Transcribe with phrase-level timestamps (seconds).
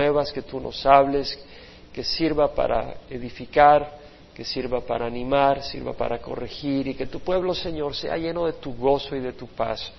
[0.00, 1.36] nuevas, que tú nos hables,
[1.92, 3.98] que sirva para edificar,
[4.32, 8.52] que sirva para animar, sirva para corregir y que tu pueblo, Señor, sea lleno de
[8.52, 9.92] tu gozo y de tu paz.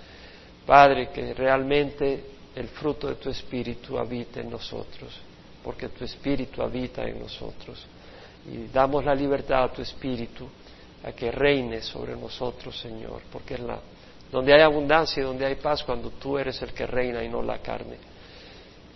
[0.65, 2.23] Padre, que realmente
[2.55, 5.19] el fruto de tu Espíritu habite en nosotros,
[5.61, 7.85] porque tu Espíritu habita en nosotros.
[8.49, 10.47] Y damos la libertad a tu Espíritu
[11.03, 13.77] a que reine sobre nosotros, Señor, porque es la,
[14.31, 17.41] donde hay abundancia y donde hay paz cuando tú eres el que reina y no
[17.41, 17.97] la carne.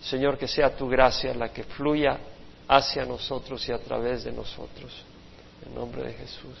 [0.04, 2.18] Señor, que sea tu gracia la que fluya
[2.68, 4.92] hacia nosotros y a través de nosotros.
[5.66, 6.58] En nombre de Jesús.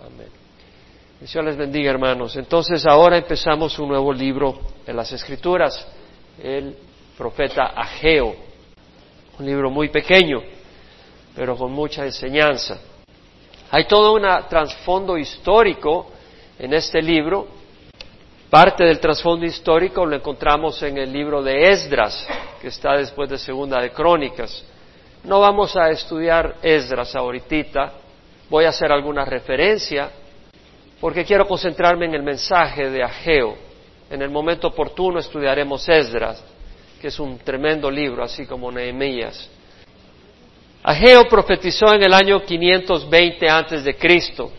[0.00, 0.28] Amén.
[1.20, 2.36] Dios les bendiga, hermanos.
[2.36, 5.86] Entonces, ahora empezamos un nuevo libro en las Escrituras,
[6.40, 6.76] el
[7.16, 8.34] profeta Ageo.
[9.38, 10.40] Un libro muy pequeño,
[11.34, 12.80] pero con mucha enseñanza.
[13.70, 16.10] Hay todo un trasfondo histórico
[16.58, 17.48] en este libro.
[18.52, 22.28] Parte del trasfondo histórico lo encontramos en el libro de Esdras,
[22.60, 24.62] que está después de Segunda de Crónicas.
[25.24, 27.94] No vamos a estudiar Esdras ahorita,
[28.50, 30.10] voy a hacer alguna referencia
[31.00, 33.56] porque quiero concentrarme en el mensaje de Ageo.
[34.10, 36.44] En el momento oportuno estudiaremos Esdras,
[37.00, 39.48] que es un tremendo libro, así como Nehemías.
[40.82, 44.52] Ageo profetizó en el año 520 antes de Cristo.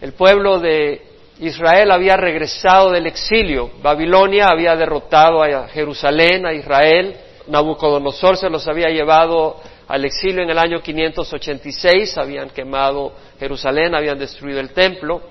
[0.00, 1.07] El pueblo de
[1.40, 3.70] Israel había regresado del exilio.
[3.80, 7.16] Babilonia había derrotado a Jerusalén, a Israel.
[7.46, 12.18] Nabucodonosor se los había llevado al exilio en el año 586.
[12.18, 15.22] Habían quemado Jerusalén, habían destruido el templo.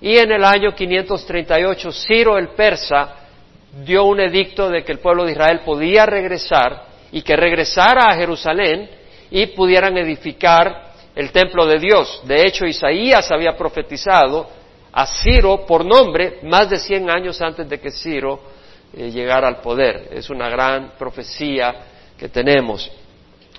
[0.00, 3.14] Y en el año 538 Ciro el persa
[3.84, 8.16] dio un edicto de que el pueblo de Israel podía regresar y que regresara a
[8.16, 8.90] Jerusalén
[9.30, 12.22] y pudieran edificar el templo de Dios.
[12.24, 14.57] De hecho, Isaías había profetizado
[14.92, 18.40] a Ciro por nombre más de 100 años antes de que Ciro
[18.92, 20.08] eh, llegara al poder.
[20.12, 21.74] Es una gran profecía
[22.16, 22.90] que tenemos.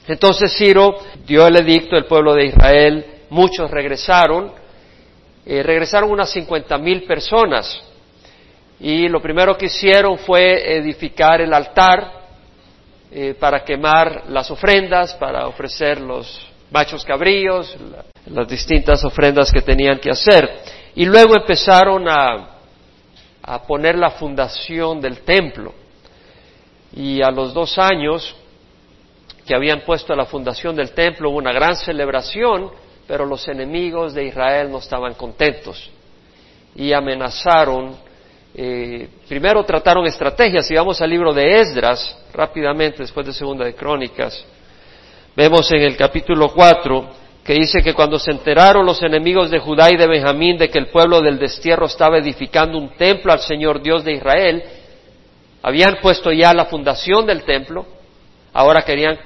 [0.07, 4.51] Entonces Ciro dio el edicto, el pueblo de Israel, muchos regresaron,
[5.45, 7.83] eh, regresaron unas cincuenta mil personas
[8.79, 12.19] y lo primero que hicieron fue edificar el altar
[13.11, 17.75] eh, para quemar las ofrendas, para ofrecer los machos cabríos,
[18.27, 20.78] las distintas ofrendas que tenían que hacer.
[20.95, 22.57] Y luego empezaron a,
[23.41, 25.73] a poner la fundación del templo.
[26.93, 28.35] Y a los dos años
[29.45, 32.71] que habían puesto la fundación del templo hubo una gran celebración
[33.09, 35.89] pero los enemigos de Israel no estaban contentos
[36.75, 37.95] y amenazaron,
[38.53, 43.73] eh, primero trataron estrategias, si vamos al libro de Esdras, rápidamente después de Segunda de
[43.73, 44.45] Crónicas,
[45.35, 47.09] vemos en el capítulo 4
[47.49, 50.77] que dice que cuando se enteraron los enemigos de Judá y de Benjamín de que
[50.77, 54.63] el pueblo del destierro estaba edificando un templo al Señor Dios de Israel,
[55.63, 57.87] habían puesto ya la fundación del templo,
[58.53, 59.17] ahora querían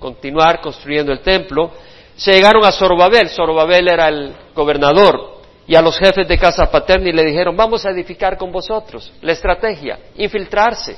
[0.00, 1.70] continuar construyendo el templo,
[2.16, 5.36] se llegaron a Zorobabel, Zorobabel era el gobernador,
[5.68, 9.12] y a los jefes de casa paterna y le dijeron, vamos a edificar con vosotros.
[9.22, 10.96] La estrategia, infiltrarse.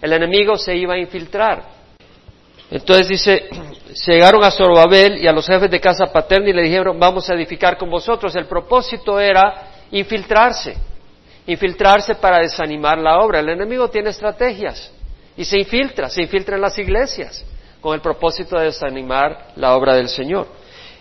[0.00, 1.77] El enemigo se iba a infiltrar.
[2.70, 3.48] Entonces dice,
[4.06, 7.34] llegaron a Zorobabel y a los jefes de casa paterna y le dijeron, vamos a
[7.34, 8.34] edificar con vosotros.
[8.36, 10.76] El propósito era infiltrarse,
[11.46, 13.40] infiltrarse para desanimar la obra.
[13.40, 14.92] El enemigo tiene estrategias
[15.36, 17.44] y se infiltra, se infiltra en las iglesias
[17.80, 20.48] con el propósito de desanimar la obra del Señor.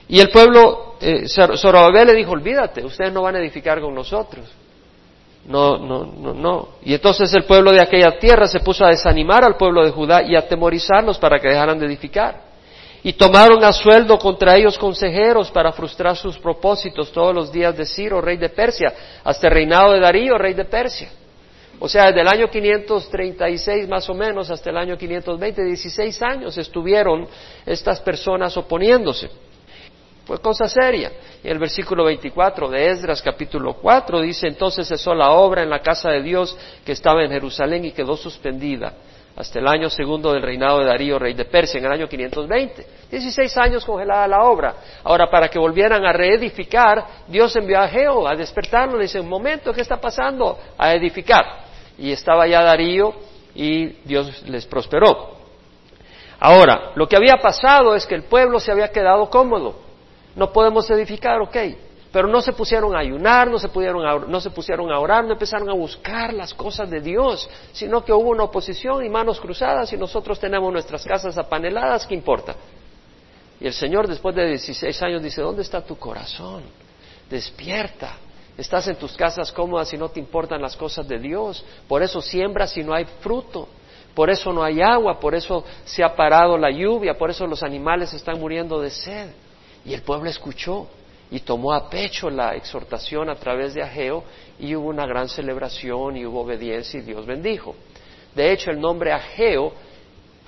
[0.08, 4.46] Y el pueblo, eh, Zorobabel le dijo, olvídate, ustedes no van a edificar con nosotros.
[5.48, 6.68] No, no, no, no.
[6.84, 10.22] Y entonces el pueblo de aquella tierra se puso a desanimar al pueblo de Judá
[10.22, 12.48] y a atemorizarlos para que dejaran de edificar.
[13.02, 17.86] Y tomaron a sueldo contra ellos consejeros para frustrar sus propósitos todos los días de
[17.86, 18.94] Ciro, rey de Persia,
[19.24, 21.10] hasta el reinado de Darío, rey de Persia.
[21.80, 26.58] O sea, desde el año 536 más o menos hasta el año 520, 16 años
[26.58, 27.26] estuvieron
[27.66, 29.30] estas personas oponiéndose.
[30.28, 31.10] Fue cosa seria.
[31.42, 35.80] Y el versículo 24 de Esdras capítulo 4 dice, entonces cesó la obra en la
[35.80, 38.92] casa de Dios que estaba en Jerusalén y quedó suspendida
[39.38, 42.88] hasta el año segundo del reinado de Darío, rey de Persia, en el año 520.
[43.10, 44.76] 16 años congelada la obra.
[45.04, 48.98] Ahora, para que volvieran a reedificar, Dios envió a Geo a despertarlo.
[48.98, 50.60] Le dice, un momento, ¿qué está pasando?
[50.78, 51.46] A edificar.
[51.98, 53.14] Y estaba ya Darío
[53.56, 55.38] y Dios les prosperó.
[56.40, 59.87] Ahora, lo que había pasado es que el pueblo se había quedado cómodo
[60.38, 61.58] no podemos edificar, ok.
[62.12, 65.34] Pero no se pusieron a ayunar, no se, pudieron no se pusieron a orar, no
[65.34, 69.92] empezaron a buscar las cosas de Dios, sino que hubo una oposición y manos cruzadas
[69.92, 72.56] y nosotros tenemos nuestras casas apaneladas, ¿qué importa?
[73.60, 76.62] Y el Señor después de 16 años dice, ¿dónde está tu corazón?
[77.30, 78.16] Despierta.
[78.56, 81.66] Estás en tus casas cómodas y no te importan las cosas de Dios.
[81.88, 83.68] Por eso siembras si no hay fruto.
[84.14, 87.62] por eso no hay agua, por eso se ha parado la lluvia, por eso los
[87.62, 89.30] animales están muriendo de sed.
[89.86, 90.88] Y el pueblo escuchó
[91.30, 94.24] y tomó a pecho la exhortación a través de Ageo
[94.60, 97.76] y hubo una gran celebración y hubo obediencia y Dios bendijo.
[98.34, 99.74] De hecho, el nombre Ageo,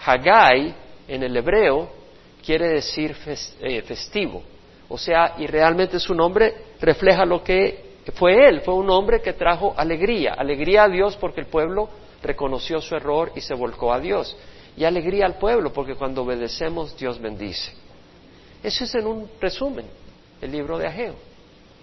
[0.06, 0.74] Hagai,
[1.08, 1.90] en el hebreo,
[2.46, 3.16] quiere decir
[3.62, 4.44] eh, festivo.
[4.88, 9.34] O sea, y realmente su nombre refleja lo que fue él, fue un hombre que
[9.34, 11.90] trajo alegría, alegría a Dios porque el pueblo
[12.24, 14.36] reconoció su error y se volcó a Dios,
[14.76, 17.72] y alegría al pueblo porque cuando obedecemos Dios bendice.
[18.64, 19.86] Eso es en un resumen
[20.42, 21.16] el libro de Ageo.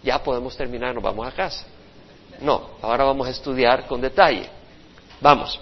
[0.03, 1.67] Ya podemos terminar, nos vamos a casa.
[2.41, 4.49] No, ahora vamos a estudiar con detalle.
[5.21, 5.59] Vamos.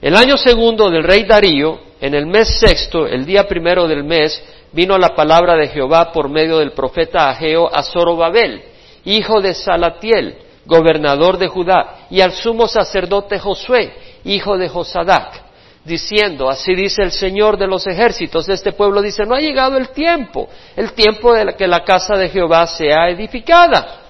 [0.00, 4.42] El año segundo del rey Darío, en el mes sexto, el día primero del mes,
[4.72, 8.62] vino la palabra de Jehová por medio del profeta Ageo a Zorobabel,
[9.04, 13.92] hijo de Salatiel, gobernador de Judá, y al sumo sacerdote Josué,
[14.24, 15.47] hijo de Josadac,
[15.88, 19.88] diciendo, así dice el Señor de los ejércitos, este pueblo dice, no ha llegado el
[19.88, 24.02] tiempo, el tiempo de que la casa de Jehová sea edificada.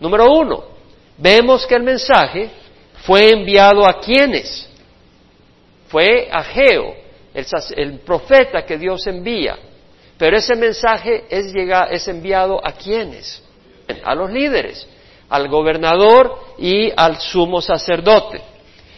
[0.00, 0.64] Número uno,
[1.18, 2.50] vemos que el mensaje
[3.02, 4.68] fue enviado a quienes?
[5.88, 6.94] Fue a Geo,
[7.34, 9.58] el, profeta que Dios envía.
[10.16, 11.52] Pero ese mensaje es,
[11.90, 13.42] es enviado a quienes?
[14.04, 14.88] A los líderes,
[15.28, 18.40] al gobernador y al sumo sacerdote.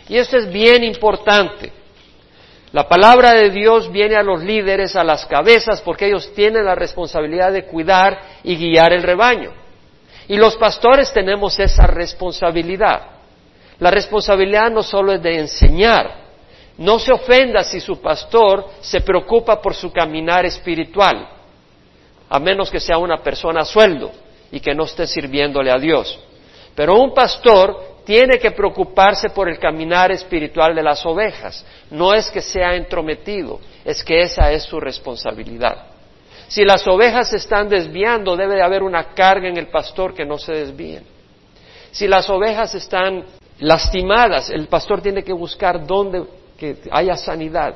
[0.08, 1.72] Y esto es bien importante.
[2.76, 6.74] La palabra de Dios viene a los líderes, a las cabezas, porque ellos tienen la
[6.74, 9.50] responsabilidad de cuidar y guiar el rebaño.
[10.28, 13.00] Y los pastores tenemos esa responsabilidad.
[13.78, 16.26] La responsabilidad no solo es de enseñar.
[16.76, 21.30] No se ofenda si su pastor se preocupa por su caminar espiritual,
[22.28, 24.12] a menos que sea una persona sueldo
[24.52, 26.20] y que no esté sirviéndole a Dios.
[26.74, 31.66] Pero un pastor tiene que preocuparse por el caminar espiritual de las ovejas.
[31.90, 35.86] No es que sea entrometido, es que esa es su responsabilidad.
[36.46, 40.24] Si las ovejas se están desviando, debe de haber una carga en el pastor que
[40.24, 41.02] no se desvíen.
[41.90, 43.24] Si las ovejas están
[43.58, 46.22] lastimadas, el pastor tiene que buscar dónde
[46.56, 47.74] que haya sanidad.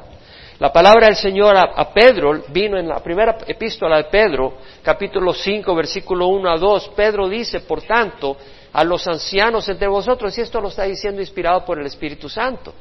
[0.61, 5.33] La palabra del Señor a, a, Pedro vino en la primera epístola de Pedro, capítulo
[5.33, 6.93] 5, versículo 1 a 2.
[6.95, 8.37] Pedro dice, por tanto,
[8.73, 12.73] a los ancianos entre vosotros, y esto lo está diciendo inspirado por el Espíritu Santo.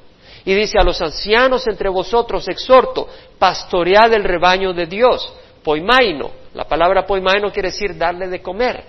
[0.46, 3.08] Y dice, a los ancianos entre vosotros exhorto,
[3.38, 5.32] pastoread el rebaño de Dios,
[5.64, 6.32] poimaino.
[6.54, 8.84] La palabra poimaino quiere decir darle de comer,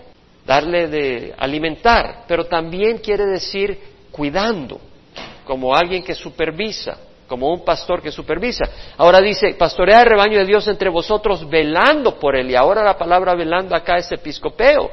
[0.47, 3.79] darle de alimentar, pero también quiere decir
[4.11, 4.81] cuidando,
[5.44, 8.64] como alguien que supervisa, como un pastor que supervisa.
[8.96, 12.50] Ahora dice, pastorea el rebaño de Dios entre vosotros velando por él.
[12.50, 14.91] Y ahora la palabra velando acá es episcopeo.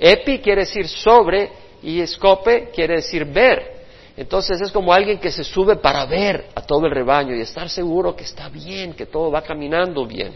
[0.00, 1.50] Epi quiere decir sobre
[1.82, 3.80] y escope quiere decir ver.
[4.16, 7.68] Entonces es como alguien que se sube para ver a todo el rebaño y estar
[7.68, 10.34] seguro que está bien, que todo va caminando bien.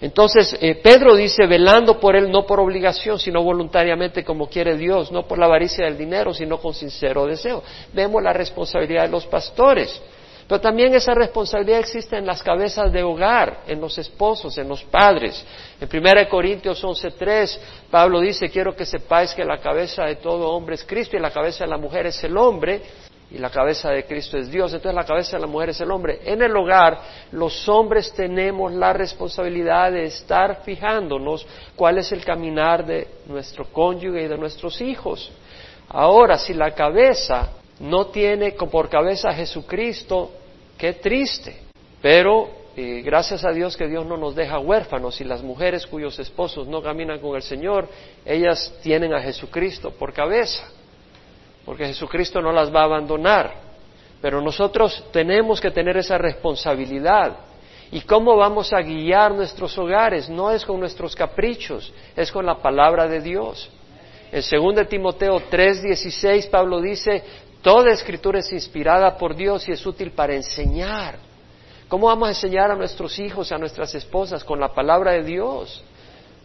[0.00, 5.12] Entonces eh, Pedro dice, velando por él no por obligación, sino voluntariamente como quiere Dios,
[5.12, 7.62] no por la avaricia del dinero, sino con sincero deseo.
[7.92, 10.00] Vemos la responsabilidad de los pastores.
[10.52, 14.84] Pero también esa responsabilidad existe en las cabezas de hogar, en los esposos, en los
[14.84, 15.42] padres.
[15.80, 17.58] En 1 Corintios 11.3,
[17.90, 21.30] Pablo dice, quiero que sepáis que la cabeza de todo hombre es Cristo y la
[21.30, 22.82] cabeza de la mujer es el hombre
[23.30, 24.74] y la cabeza de Cristo es Dios.
[24.74, 26.20] Entonces la cabeza de la mujer es el hombre.
[26.22, 27.00] En el hogar,
[27.30, 34.24] los hombres tenemos la responsabilidad de estar fijándonos cuál es el caminar de nuestro cónyuge
[34.24, 35.32] y de nuestros hijos.
[35.88, 40.41] Ahora, si la cabeza no tiene por cabeza a Jesucristo,
[40.82, 41.54] Qué triste.
[42.00, 46.18] Pero eh, gracias a Dios que Dios no nos deja huérfanos y las mujeres cuyos
[46.18, 47.86] esposos no caminan con el Señor,
[48.24, 50.68] ellas tienen a Jesucristo por cabeza,
[51.64, 53.54] porque Jesucristo no las va a abandonar.
[54.20, 57.36] Pero nosotros tenemos que tener esa responsabilidad.
[57.92, 60.28] ¿Y cómo vamos a guiar nuestros hogares?
[60.28, 63.70] No es con nuestros caprichos, es con la palabra de Dios.
[64.32, 67.22] En 2 Timoteo 3:16 Pablo dice,
[67.62, 71.16] Toda escritura es inspirada por Dios y es útil para enseñar.
[71.88, 75.84] ¿Cómo vamos a enseñar a nuestros hijos, a nuestras esposas con la palabra de Dios?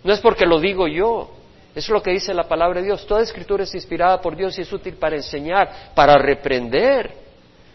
[0.04, 1.32] No es porque lo digo yo,
[1.74, 3.08] es lo que dice la palabra de Dios.
[3.08, 7.14] Toda escritura es inspirada por Dios y es útil para enseñar, para reprender.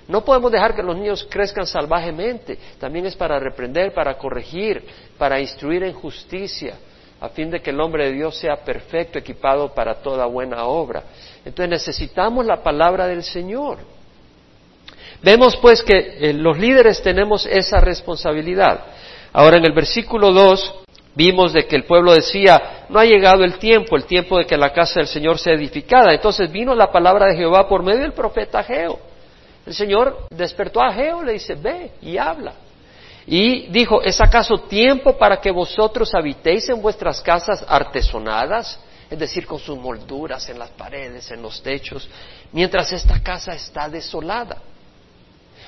[0.07, 2.59] No podemos dejar que los niños crezcan salvajemente.
[2.79, 4.85] También es para reprender, para corregir,
[5.19, 6.75] para instruir en justicia,
[7.21, 11.05] a fin de que el hombre de Dios sea perfecto, equipado para toda buena obra.
[11.45, 13.79] Entonces necesitamos la palabra del Señor.
[15.23, 18.85] Vemos pues que eh, los líderes tenemos esa responsabilidad.
[19.33, 20.75] Ahora en el versículo 2
[21.15, 24.57] vimos de que el pueblo decía, no ha llegado el tiempo, el tiempo de que
[24.57, 26.13] la casa del Señor sea edificada.
[26.13, 28.99] Entonces vino la palabra de Jehová por medio del profeta Geo.
[29.65, 32.55] El Señor despertó a Geo, le dice, ve y habla.
[33.27, 38.81] Y dijo, ¿es acaso tiempo para que vosotros habitéis en vuestras casas artesonadas?
[39.13, 42.09] Es decir, con sus molduras en las paredes, en los techos,
[42.51, 44.57] mientras esta casa está desolada.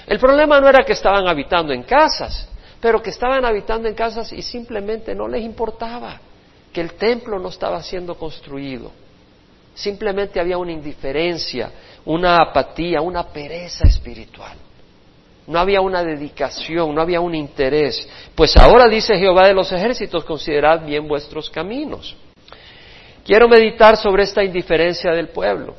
[0.06, 2.48] El problema no era que estaban habitando en casas,
[2.80, 6.18] pero que estaban habitando en casas y simplemente no les importaba
[6.72, 8.90] que el templo no estaba siendo construido.
[9.74, 11.70] Simplemente había una indiferencia,
[12.06, 14.56] una apatía, una pereza espiritual.
[15.46, 18.08] No había una dedicación, no había un interés.
[18.34, 22.16] Pues ahora dice Jehová de los ejércitos, considerad bien vuestros caminos.
[23.24, 25.74] Quiero meditar sobre esta indiferencia del pueblo.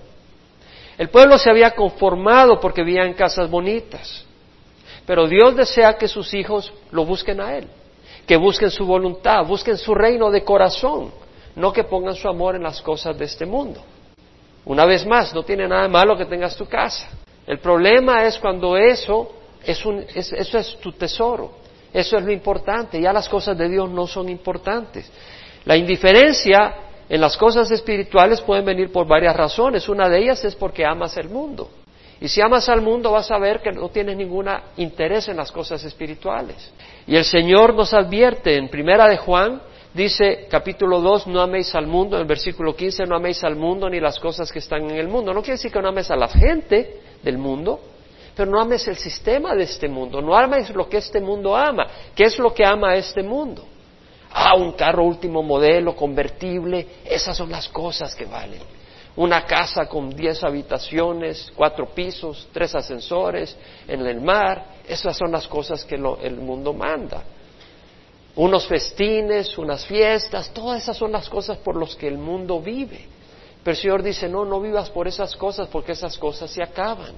[0.97, 4.25] El pueblo se había conformado porque vivía en casas bonitas,
[5.05, 7.67] pero Dios desea que sus hijos lo busquen a Él,
[8.25, 11.11] que busquen su voluntad, busquen su reino de corazón,
[11.55, 13.81] no que pongan su amor en las cosas de este mundo.
[14.65, 17.09] Una vez más, no tiene nada de malo que tengas tu casa.
[17.45, 19.33] El problema es cuando eso
[19.63, 21.51] es, un, eso es tu tesoro,
[21.93, 25.11] eso es lo importante, ya las cosas de Dios no son importantes.
[25.65, 29.87] La indiferencia en las cosas espirituales pueden venir por varias razones.
[29.87, 31.69] Una de ellas es porque amas el mundo.
[32.19, 34.47] Y si amas al mundo vas a ver que no tienes ningún
[34.77, 36.71] interés en las cosas espirituales.
[37.05, 39.61] Y el Señor nos advierte en Primera de Juan,
[39.93, 43.89] dice capítulo 2, no améis al mundo, en el versículo 15, no améis al mundo
[43.89, 45.33] ni las cosas que están en el mundo.
[45.33, 47.81] No quiere decir que no ames a la gente del mundo,
[48.35, 51.85] pero no ames el sistema de este mundo, no ames lo que este mundo ama.
[52.15, 53.65] ¿Qué es lo que ama este mundo?
[54.37, 58.59] Ah, un carro último modelo, convertible, esas son las cosas que valen.
[59.15, 63.55] Una casa con diez habitaciones, cuatro pisos, tres ascensores,
[63.87, 67.23] en el mar, esas son las cosas que el mundo manda.
[68.35, 73.07] Unos festines, unas fiestas, todas esas son las cosas por las que el mundo vive.
[73.63, 77.15] Pero el Señor dice, no, no vivas por esas cosas porque esas cosas se acaban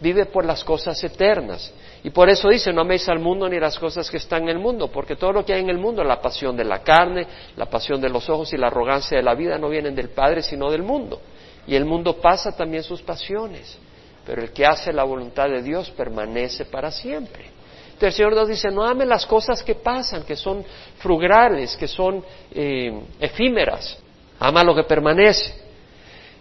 [0.00, 1.72] vive por las cosas eternas.
[2.04, 4.58] Y por eso dice, no améis al mundo ni las cosas que están en el
[4.58, 7.26] mundo, porque todo lo que hay en el mundo, la pasión de la carne,
[7.56, 10.42] la pasión de los ojos y la arrogancia de la vida no vienen del Padre,
[10.42, 11.20] sino del mundo.
[11.66, 13.76] Y el mundo pasa también sus pasiones,
[14.24, 17.58] pero el que hace la voluntad de Dios permanece para siempre.
[17.98, 20.64] Entonces el Señor nos dice, no ame las cosas que pasan, que son
[20.98, 23.98] frugales, que son eh, efímeras,
[24.38, 25.67] ama lo que permanece.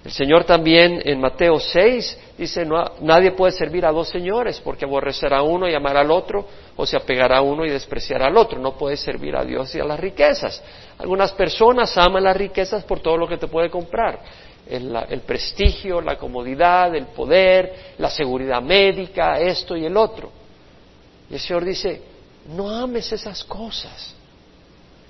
[0.08, 2.66] El Señor también en Mateo 6 dice,
[3.02, 6.48] nadie puede servir a dos señores porque aborrecerá a uno y amará al otro
[6.78, 8.58] o se apegará a uno y despreciará al otro.
[8.58, 10.64] No puede servir a Dios y a las riquezas.
[10.98, 14.22] Algunas personas aman las riquezas por todo lo que te puede comprar.
[14.66, 20.32] El, el prestigio, la comodidad, el poder, la seguridad médica, esto y el otro.
[21.30, 22.02] Y el Señor dice,
[22.48, 24.16] no ames esas cosas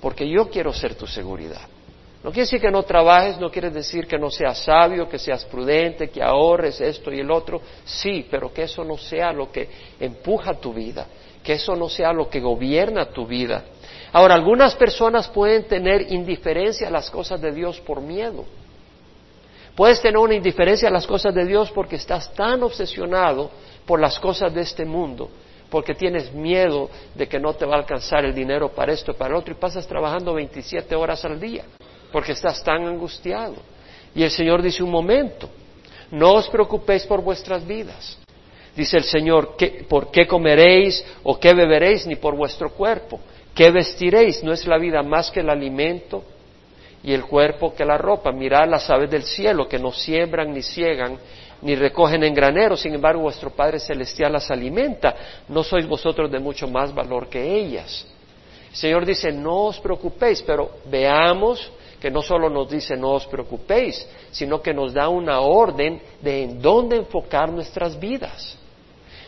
[0.00, 1.77] porque yo quiero ser tu seguridad.
[2.22, 5.44] No quiere decir que no trabajes, no quiere decir que no seas sabio, que seas
[5.44, 7.60] prudente, que ahorres esto y el otro.
[7.84, 9.68] Sí, pero que eso no sea lo que
[10.00, 11.06] empuja tu vida,
[11.44, 13.62] que eso no sea lo que gobierna tu vida.
[14.12, 18.44] Ahora, algunas personas pueden tener indiferencia a las cosas de Dios por miedo.
[19.76, 23.48] Puedes tener una indiferencia a las cosas de Dios porque estás tan obsesionado
[23.86, 25.30] por las cosas de este mundo,
[25.70, 29.14] porque tienes miedo de que no te va a alcanzar el dinero para esto y
[29.14, 31.64] para el otro y pasas trabajando 27 horas al día
[32.12, 33.56] porque estás tan angustiado.
[34.14, 35.48] Y el Señor dice un momento,
[36.10, 38.18] no os preocupéis por vuestras vidas.
[38.74, 39.56] Dice el Señor,
[39.88, 43.20] ¿por qué comeréis o qué beberéis ni por vuestro cuerpo?
[43.54, 44.42] ¿Qué vestiréis?
[44.44, 46.22] ¿No es la vida más que el alimento
[47.02, 48.30] y el cuerpo que la ropa?
[48.30, 51.18] Mirad las aves del cielo que no siembran ni ciegan
[51.60, 55.14] ni recogen en graneros, sin embargo vuestro Padre Celestial las alimenta.
[55.48, 58.06] ¿No sois vosotros de mucho más valor que ellas?
[58.70, 63.26] El Señor dice, no os preocupéis, pero veamos que no solo nos dice no os
[63.26, 68.56] preocupéis, sino que nos da una orden de en dónde enfocar nuestras vidas.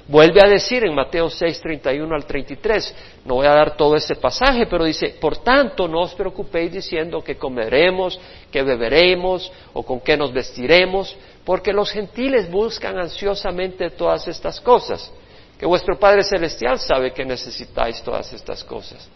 [0.07, 4.17] Vuelve a decir en Mateo 6, 31 al 33, no voy a dar todo ese
[4.17, 8.19] pasaje, pero dice, por tanto no os preocupéis diciendo que comeremos,
[8.51, 15.13] que beberemos o con qué nos vestiremos, porque los gentiles buscan ansiosamente todas estas cosas,
[15.57, 19.09] que vuestro Padre Celestial sabe que necesitáis todas estas cosas,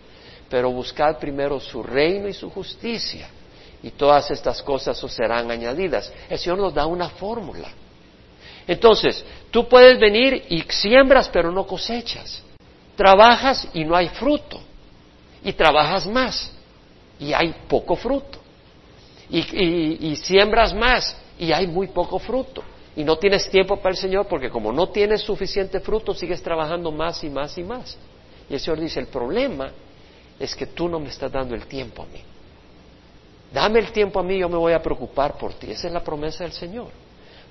[0.48, 3.28] pero buscad primero su reino y su justicia
[3.84, 6.10] y todas estas cosas os serán añadidas.
[6.30, 7.68] El Señor nos da una fórmula.
[8.66, 12.42] Entonces, tú puedes venir y siembras pero no cosechas.
[12.96, 14.58] Trabajas y no hay fruto.
[15.44, 16.50] Y trabajas más
[17.20, 18.38] y hay poco fruto.
[19.28, 22.64] Y, y siembras más y hay muy poco fruto.
[22.96, 26.90] Y no tienes tiempo para el Señor porque como no tienes suficiente fruto, sigues trabajando
[26.90, 27.98] más y más y más.
[28.48, 29.72] Y el Señor dice, el problema
[30.40, 32.33] es que tú no me estás dando el tiempo a mí.
[33.54, 35.70] Dame el tiempo a mí, yo me voy a preocupar por ti.
[35.70, 36.88] Esa es la promesa del Señor.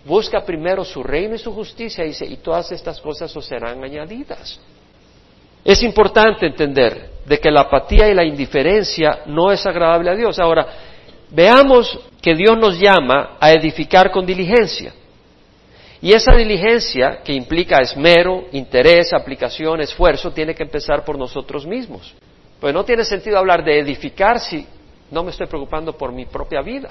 [0.04, 4.60] Busca primero su reino y su justicia, dice, y todas estas cosas os serán añadidas.
[5.64, 10.40] Es importante entender de que la apatía y la indiferencia no es agradable a Dios.
[10.40, 10.68] Ahora,
[11.30, 14.94] veamos que Dios nos llama a edificar con diligencia.
[16.02, 22.14] Y esa diligencia, que implica esmero, interés, aplicación, esfuerzo, tiene que empezar por nosotros mismos.
[22.60, 24.68] Pues no tiene sentido hablar de edificar si
[25.14, 26.90] no me estoy preocupando por mi propia vida,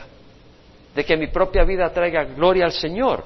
[0.95, 3.25] de que mi propia vida traiga gloria al Señor.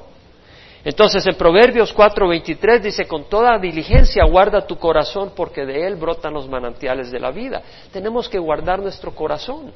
[0.83, 6.33] Entonces en Proverbios 4:23 dice, con toda diligencia guarda tu corazón porque de él brotan
[6.33, 7.63] los manantiales de la vida.
[7.93, 9.73] Tenemos que guardar nuestro corazón.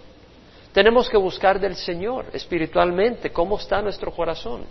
[0.73, 4.63] Tenemos que buscar del Señor espiritualmente cómo está nuestro corazón.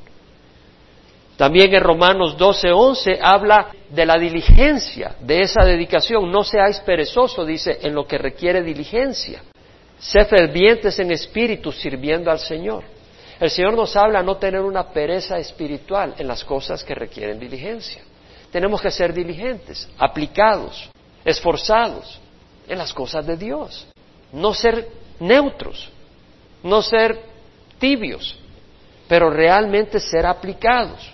[1.35, 6.29] También en Romanos 12, habla de la diligencia, de esa dedicación.
[6.31, 9.41] No seáis perezoso, dice, en lo que requiere diligencia.
[9.99, 12.83] Sé fervientes en espíritu sirviendo al Señor.
[13.39, 18.01] El Señor nos habla no tener una pereza espiritual en las cosas que requieren diligencia.
[18.51, 20.89] Tenemos que ser diligentes, aplicados,
[21.23, 22.19] esforzados
[22.67, 23.87] en las cosas de Dios.
[24.31, 24.87] No ser
[25.19, 25.89] neutros,
[26.63, 27.19] no ser
[27.77, 28.37] tibios,
[29.07, 31.11] pero realmente ser aplicados.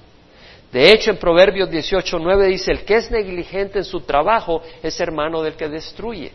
[0.72, 5.42] De hecho, en Proverbios 18.9 dice, el que es negligente en su trabajo es hermano
[5.42, 6.32] del que destruye.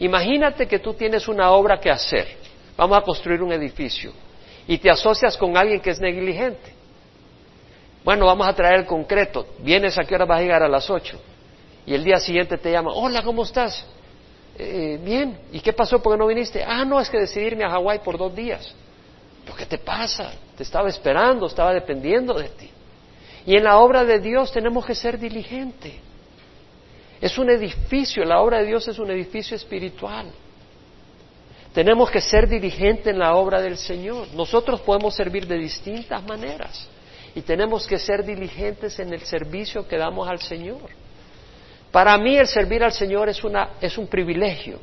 [0.00, 2.26] Imagínate que tú tienes una obra que hacer.
[2.76, 4.12] Vamos a construir un edificio.
[4.66, 6.72] Y te asocias con alguien que es negligente.
[8.02, 9.46] Bueno, vamos a traer el concreto.
[9.58, 11.20] Vienes a qué hora vas a llegar a las 8.
[11.86, 13.86] Y el día siguiente te llama, hola, ¿cómo estás?
[14.58, 15.38] Eh, bien.
[15.52, 16.02] ¿Y qué pasó?
[16.02, 16.64] ¿Por qué no viniste?
[16.64, 18.74] Ah, no, es que decidí irme a Hawái por dos días.
[19.44, 20.32] ¿Pero qué te pasa?
[20.56, 22.70] Te estaba esperando, estaba dependiendo de ti.
[23.44, 25.94] Y en la obra de Dios tenemos que ser diligentes.
[27.20, 30.30] Es un edificio, la obra de Dios es un edificio espiritual.
[31.74, 34.28] Tenemos que ser diligentes en la obra del Señor.
[34.34, 36.88] Nosotros podemos servir de distintas maneras
[37.34, 40.90] y tenemos que ser diligentes en el servicio que damos al Señor.
[41.92, 44.80] Para mí el servir al Señor es, una, es un privilegio.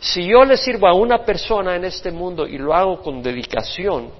[0.00, 4.10] Si yo le sirvo a una persona en este mundo y lo hago con dedicación,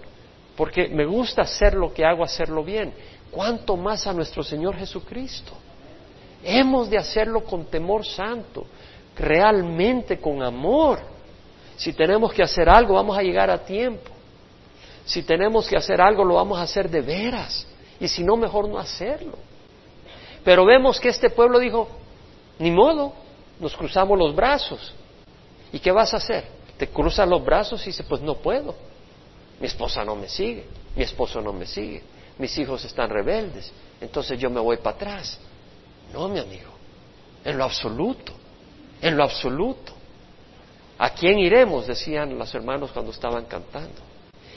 [0.57, 2.93] porque me gusta hacer lo que hago, hacerlo bien,
[3.31, 5.53] ¿cuánto más a nuestro Señor Jesucristo?
[6.43, 8.67] Hemos de hacerlo con temor santo,
[9.17, 11.01] realmente con amor.
[11.77, 14.11] Si tenemos que hacer algo, vamos a llegar a tiempo.
[15.05, 17.67] Si tenemos que hacer algo, lo vamos a hacer de veras.
[17.99, 19.39] Y si no, mejor no hacerlo.
[20.45, 21.89] Pero vemos que este pueblo dijo,
[22.59, 23.13] ni modo,
[23.59, 24.95] nos cruzamos los brazos.
[25.73, 26.45] ¿Y qué vas a hacer?
[26.77, 28.75] Te cruzas los brazos y dices, pues no puedo.
[29.61, 32.03] Mi esposa no me sigue, mi esposo no me sigue
[32.39, 33.71] mis hijos están rebeldes,
[34.01, 35.39] entonces yo me voy para atrás.
[36.13, 36.71] No, mi amigo,
[37.45, 38.33] en lo absoluto,
[39.01, 39.93] en lo absoluto.
[40.99, 41.87] ¿A quién iremos?
[41.87, 44.01] decían los hermanos cuando estaban cantando.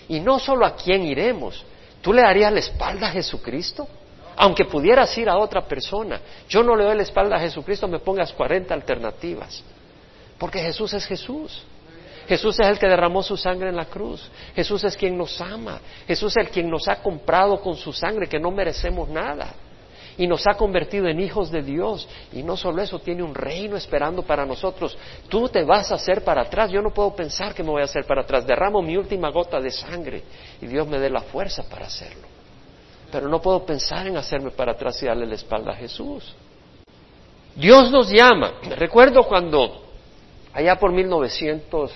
[0.08, 1.64] Y no solo a quién iremos,
[2.02, 3.88] ¿tú le darías la espalda a Jesucristo?
[4.38, 8.00] Aunque pudieras ir a otra persona, yo no le doy la espalda a Jesucristo, me
[8.00, 9.64] pongas 40 alternativas.
[10.38, 11.62] Porque Jesús es Jesús.
[12.28, 14.28] Jesús es el que derramó su sangre en la cruz.
[14.56, 15.80] Jesús es quien nos ama.
[16.08, 19.54] Jesús es el quien nos ha comprado con su sangre, que no merecemos nada.
[20.18, 22.08] Y nos ha convertido en hijos de Dios.
[22.34, 24.98] Y no solo eso, tiene un reino esperando para nosotros.
[25.30, 26.72] Tú te vas a hacer para atrás.
[26.72, 28.46] Yo no puedo pensar que me voy a hacer para atrás.
[28.46, 30.24] Derramo mi última gota de sangre
[30.62, 32.28] y Dios me dé la fuerza para hacerlo.
[33.12, 36.34] Pero no puedo pensar en hacerme para atrás y darle la espalda a Jesús.
[37.56, 38.54] Dios nos llama.
[38.78, 39.84] Recuerdo cuando,
[40.54, 41.92] allá por 1900,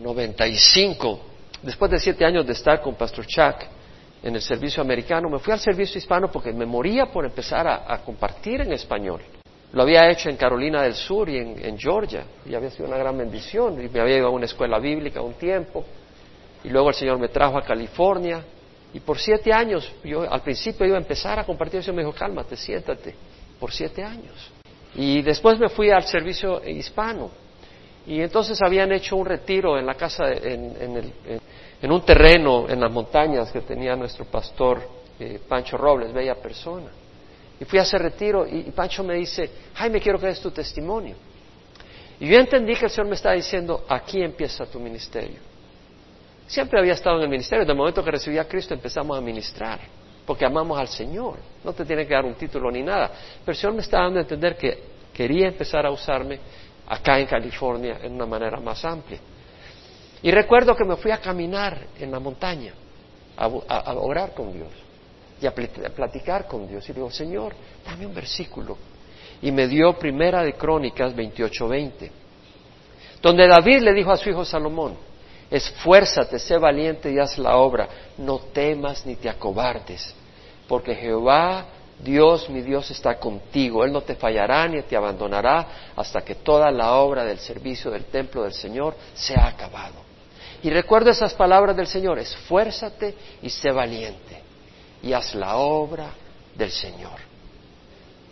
[0.00, 1.20] 95,
[1.62, 3.75] después de siete años de estar con Pastor Chuck
[4.26, 8.02] en el servicio americano, me fui al servicio hispano porque me moría por empezar a,
[8.02, 9.20] compartir en español.
[9.72, 13.16] Lo había hecho en Carolina del Sur y en, Georgia, y había sido una gran
[13.16, 15.84] bendición, y me había ido a una escuela bíblica un tiempo,
[16.64, 18.42] y luego el Señor me trajo a California,
[18.92, 22.12] y por siete años, yo al principio iba a empezar a compartir, eso me dijo,
[22.12, 23.14] cálmate, siéntate,
[23.60, 24.50] por siete años.
[24.96, 27.30] Y después me fui al servicio hispano,
[28.04, 31.00] y entonces habían hecho un retiro en la casa, en,
[31.82, 36.90] un terreno en las montañas que tenía nuestro pastor eh, Pancho Robles, bella persona.
[37.58, 41.16] Y fui a ese retiro y, Pancho me dice, Jaime, quiero que des tu testimonio.
[42.20, 45.38] Y yo entendí que el Señor me estaba diciendo, aquí empieza tu ministerio.
[46.46, 49.20] Siempre había estado en el ministerio, desde el momento que recibí a Cristo empezamos a
[49.20, 49.80] ministrar,
[50.24, 51.36] porque amamos al Señor.
[51.64, 53.10] No te tiene que dar un título ni nada.
[53.40, 56.38] Pero el Señor me estaba dando a entender que quería empezar a usarme
[56.86, 59.18] acá en California en una manera más amplia.
[60.22, 62.72] Y recuerdo que me fui a caminar en la montaña,
[63.36, 63.46] a,
[63.94, 64.70] orar con Dios
[65.40, 66.88] y a, platicar con Dios.
[66.88, 68.76] Y digo, Señor, dame un versículo.
[69.42, 72.10] Y me dio Primera de Crónicas 28:20,
[73.20, 74.96] donde David le dijo a su hijo Salomón,
[75.50, 77.88] Esfuérzate, sé valiente y haz la obra.
[78.18, 80.14] No temas ni te acobardes,
[80.66, 81.66] porque Jehová,
[82.00, 83.84] Dios, mi Dios, está contigo.
[83.84, 88.06] Él no te fallará ni te abandonará hasta que toda la obra del servicio del
[88.06, 90.05] templo del Señor sea acabado.
[90.62, 94.42] Y recuerda esas palabras del Señor, esfuérzate y sé valiente
[95.02, 96.10] y haz la obra
[96.54, 97.18] del Señor.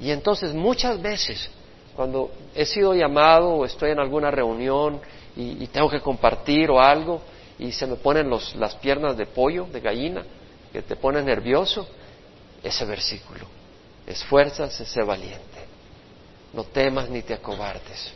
[0.00, 1.50] Y entonces muchas veces,
[1.94, 5.00] cuando he sido llamado o estoy en alguna reunión
[5.36, 7.20] y, tengo que compartir o algo
[7.58, 10.24] y se me ponen las piernas de pollo, de gallina,
[10.72, 11.86] que te pone nervioso,
[12.62, 13.46] ese versículo,
[14.06, 15.40] esfuérzate, sé valiente,
[16.52, 18.12] no temas ni te acobardes,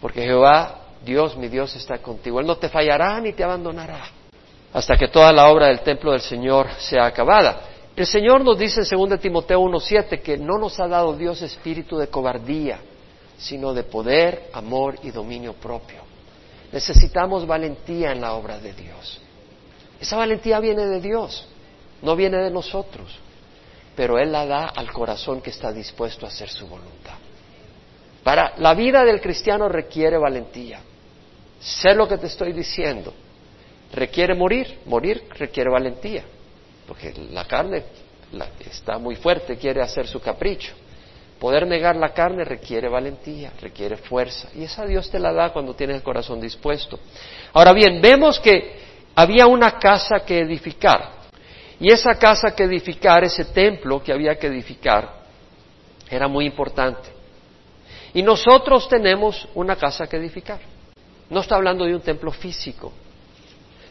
[0.00, 4.10] porque Jehová, Dios, mi Dios, está contigo, Él no te fallará ni te abandonará
[4.74, 7.60] hasta que toda la obra del templo del Señor sea acabada.
[7.94, 11.96] El Señor nos dice en 2 Timoteo 1.7 que no nos ha dado Dios espíritu
[11.96, 12.80] de cobardía,
[13.38, 16.02] sino de poder, amor y dominio propio.
[16.72, 19.20] Necesitamos valentía en la obra de Dios.
[20.00, 21.46] Esa valentía viene de Dios,
[22.02, 23.16] no viene de nosotros,
[23.94, 27.14] pero Él la da al corazón que está dispuesto a hacer su voluntad.
[28.24, 30.80] Para la vida del cristiano requiere valentía.
[31.64, 33.14] Sé lo que te estoy diciendo
[33.90, 36.24] requiere morir, morir requiere valentía,
[36.86, 37.84] porque la carne
[38.60, 40.74] está muy fuerte, quiere hacer su capricho.
[41.38, 45.74] Poder negar la carne requiere valentía, requiere fuerza, y esa Dios te la da cuando
[45.74, 46.98] tienes el corazón dispuesto.
[47.54, 48.76] Ahora bien, vemos que
[49.14, 51.12] había una casa que edificar,
[51.80, 55.24] y esa casa que edificar, ese templo que había que edificar,
[56.10, 57.08] era muy importante.
[58.12, 60.73] Y nosotros tenemos una casa que edificar.
[61.30, 62.92] No está hablando de un templo físico,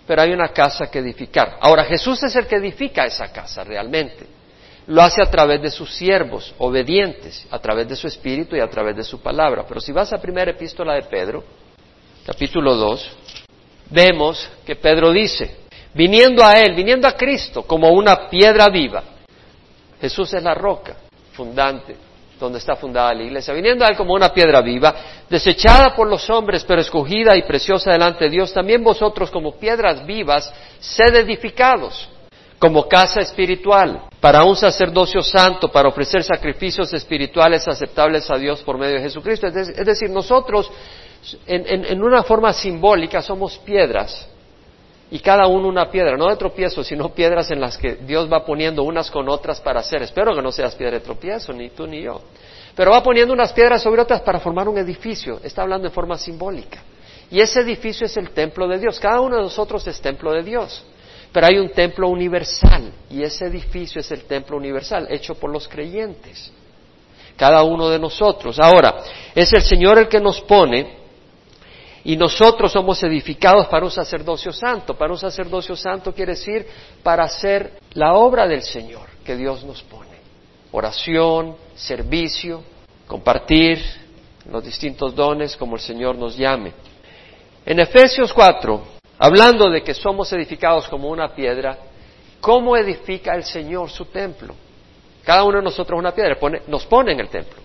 [0.05, 1.57] pero hay una casa que edificar.
[1.61, 4.27] Ahora, Jesús es el que edifica esa casa realmente.
[4.87, 8.69] Lo hace a través de sus siervos, obedientes, a través de su espíritu y a
[8.69, 9.65] través de su palabra.
[9.67, 11.43] Pero si vas a primera epístola de Pedro,
[12.25, 13.11] capítulo 2,
[13.89, 15.59] vemos que Pedro dice,
[15.93, 19.03] viniendo a Él, viniendo a Cristo como una piedra viva,
[20.01, 20.97] Jesús es la roca
[21.31, 21.95] fundante
[22.43, 24.93] donde está fundada la iglesia, viniendo a él como una piedra viva,
[25.29, 30.05] desechada por los hombres, pero escogida y preciosa delante de Dios, también vosotros como piedras
[30.05, 32.09] vivas, sed edificados
[32.59, 38.77] como casa espiritual, para un sacerdocio santo, para ofrecer sacrificios espirituales aceptables a Dios por
[38.77, 39.47] medio de Jesucristo.
[39.47, 40.71] Es, decir, nosotros,
[41.45, 44.29] en una forma simbólica, somos piedras
[45.13, 48.43] y cada uno una piedra, no de tropiezo, sino piedras en las que Dios va
[48.43, 50.01] poniendo unas con otras para hacer.
[50.01, 52.19] Espero que no seas piedra de tropiezo, ni tú ni yo.
[52.75, 55.39] Pero va poniendo unas piedras sobre otras para formar un edificio.
[55.43, 56.81] Está hablando de forma simbólica.
[57.29, 58.99] Y ese edificio es el templo de Dios.
[58.99, 60.83] Cada uno de nosotros es templo de Dios.
[61.31, 65.67] Pero hay un templo universal y ese edificio es el templo universal, hecho por los
[65.67, 66.51] creyentes.
[67.37, 68.57] Cada uno de nosotros.
[68.59, 68.95] Ahora,
[69.35, 71.02] es el Señor el que nos pone
[72.05, 74.93] y nosotros somos edificados para un sacerdocio santo.
[74.95, 76.67] Para un sacerdocio santo quiere decir
[77.01, 80.11] para hacer la obra del Señor que Dios nos pone.
[80.71, 82.63] Oración, servicio,
[83.07, 83.81] compartir
[84.49, 86.73] los distintos dones como el Señor nos llame.
[87.65, 88.83] En Efesios 4,
[89.17, 91.77] hablando de que somos edificados como una piedra,
[92.41, 94.53] ¿cómo edifica el Señor su templo?
[95.23, 96.37] Cada uno de nosotros una piedra,
[96.67, 97.61] nos pone en el templo.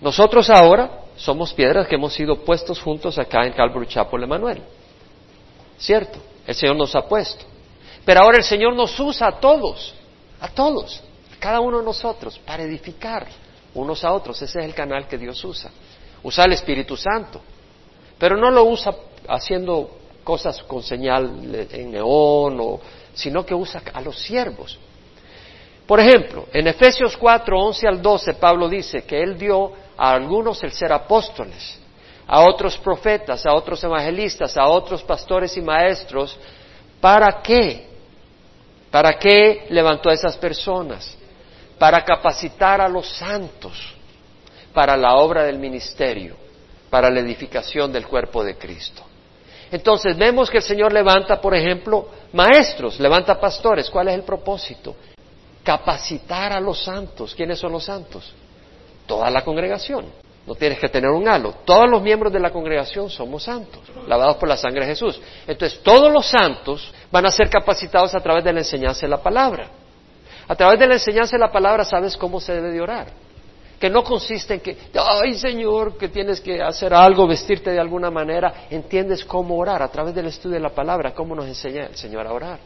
[0.00, 4.62] Nosotros ahora somos piedras que hemos sido puestos juntos acá en Calvary Chapel Emanuel.
[5.78, 6.18] ¿Cierto?
[6.46, 7.44] El Señor nos ha puesto.
[8.04, 9.94] Pero ahora el Señor nos usa a todos,
[10.40, 11.02] a todos,
[11.34, 13.26] a cada uno de nosotros, para edificar
[13.74, 14.40] unos a otros.
[14.42, 15.70] Ese es el canal que Dios usa.
[16.22, 17.40] Usa el Espíritu Santo.
[18.18, 18.94] Pero no lo usa
[19.28, 22.80] haciendo cosas con señal en neón, o,
[23.14, 24.78] sino que usa a los siervos.
[25.86, 29.72] Por ejemplo, en Efesios 4, 11 al 12, Pablo dice que él dio
[30.02, 31.78] a algunos el ser apóstoles,
[32.26, 36.36] a otros profetas, a otros evangelistas, a otros pastores y maestros.
[37.00, 37.86] ¿Para qué?
[38.90, 41.16] ¿Para qué levantó a esas personas?
[41.78, 43.94] Para capacitar a los santos
[44.72, 46.34] para la obra del ministerio,
[46.90, 49.04] para la edificación del cuerpo de Cristo.
[49.70, 53.88] Entonces vemos que el Señor levanta, por ejemplo, maestros, levanta pastores.
[53.88, 54.96] ¿Cuál es el propósito?
[55.62, 57.36] Capacitar a los santos.
[57.36, 58.34] ¿Quiénes son los santos?
[59.12, 60.06] Toda la congregación.
[60.46, 61.52] No tienes que tener un halo.
[61.66, 65.20] Todos los miembros de la congregación somos santos, lavados por la sangre de Jesús.
[65.46, 69.22] Entonces, todos los santos van a ser capacitados a través de la enseñanza de la
[69.22, 69.68] palabra.
[70.48, 73.08] A través de la enseñanza de la palabra sabes cómo se debe de orar.
[73.78, 78.10] Que no consiste en que, ay Señor, que tienes que hacer algo, vestirte de alguna
[78.10, 78.66] manera.
[78.70, 82.26] Entiendes cómo orar a través del estudio de la palabra, cómo nos enseña el Señor
[82.26, 82.58] a orar.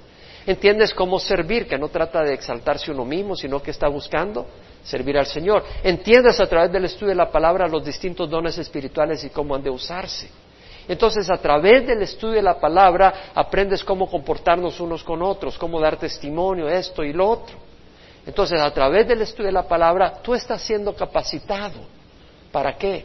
[0.46, 4.46] Entiendes cómo servir, que no trata de exaltarse uno mismo, sino que está buscando
[4.87, 5.64] servir al Señor.
[5.83, 9.62] Entiendes a través del estudio de la palabra los distintos dones espirituales y cómo han
[9.62, 10.31] de usarse.
[10.88, 15.81] Entonces, a través del estudio de la palabra, aprendes cómo comportarnos unos con otros, cómo
[15.81, 17.57] dar testimonio, esto y lo otro.
[18.25, 21.81] Entonces, a través del estudio de la palabra, tú estás siendo capacitado.
[22.53, 23.05] ¿Para qué?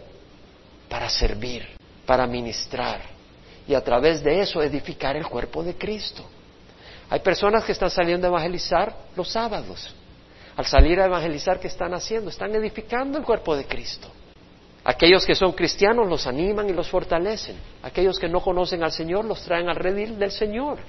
[0.87, 1.67] Para servir,
[2.05, 3.01] para ministrar.
[3.67, 6.23] Y a través de eso edificar el cuerpo de Cristo.
[7.09, 9.95] Hay personas que están saliendo a evangelizar los sábados.
[10.55, 12.29] Al salir a evangelizar, ¿qué están haciendo?
[12.29, 14.09] Están edificando el cuerpo de Cristo.
[14.83, 17.55] Aquellos que son cristianos los animan y los fortalecen.
[17.83, 20.79] Aquellos que no conocen al Señor los traen al redil del Señor.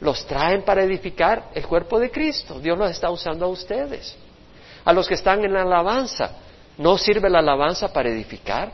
[0.00, 2.60] Los traen para edificar el cuerpo de Cristo.
[2.60, 4.16] Dios los está usando a ustedes.
[4.84, 6.32] A los que están en la alabanza,
[6.76, 8.70] ¿no sirve la alabanza para edificar?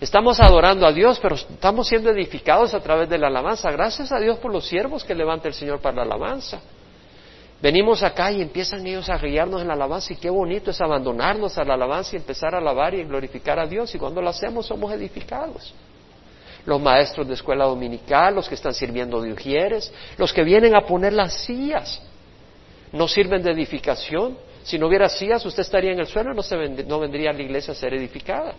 [0.00, 3.70] Estamos adorando a Dios, pero estamos siendo edificados a través de la alabanza.
[3.70, 6.60] Gracias a Dios por los siervos que levanta el Señor para la alabanza.
[7.62, 11.58] Venimos acá y empiezan ellos a guiarnos en la alabanza y qué bonito es abandonarnos
[11.58, 14.66] a la alabanza y empezar a alabar y glorificar a Dios y cuando lo hacemos
[14.66, 15.74] somos edificados.
[16.64, 20.82] Los maestros de escuela dominical, los que están sirviendo de ujieres, los que vienen a
[20.86, 22.00] poner las sillas,
[22.92, 24.38] no sirven de edificación.
[24.62, 27.72] Si no hubiera sillas, usted estaría en el suelo y no, vendría a la iglesia
[27.72, 28.54] a ser edificada.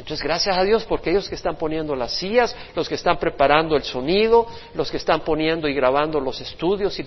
[0.00, 3.76] Entonces, gracias a Dios, porque ellos que están poniendo las sillas, los que están preparando
[3.76, 7.04] el sonido, los que están poniendo y grabando los estudios, y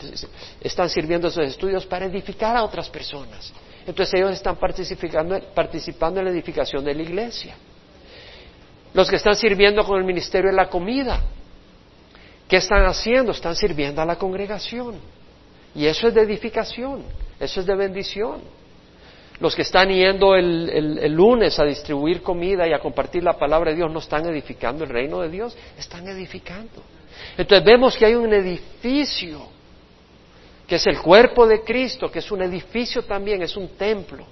[0.61, 3.51] están sirviendo esos estudios para edificar a otras personas.
[3.87, 7.55] Entonces, ellos están participando, participando en la edificación de la iglesia.
[8.93, 11.19] Los que están sirviendo con el ministerio de la comida,
[12.47, 13.31] ¿qué están haciendo?
[13.31, 14.99] Están sirviendo a la congregación.
[15.73, 17.03] Y eso es de edificación,
[17.39, 18.41] eso es de bendición.
[19.43, 23.75] Los que están yendo el, lunes a distribuir comida y a compartir la palabra de
[23.75, 26.81] Dios no están edificando el reino de Dios, están edificando.
[27.37, 29.41] Entonces vemos que hay un edificio,
[30.65, 34.25] que es el cuerpo de Cristo, que es un edificio también, es un templo.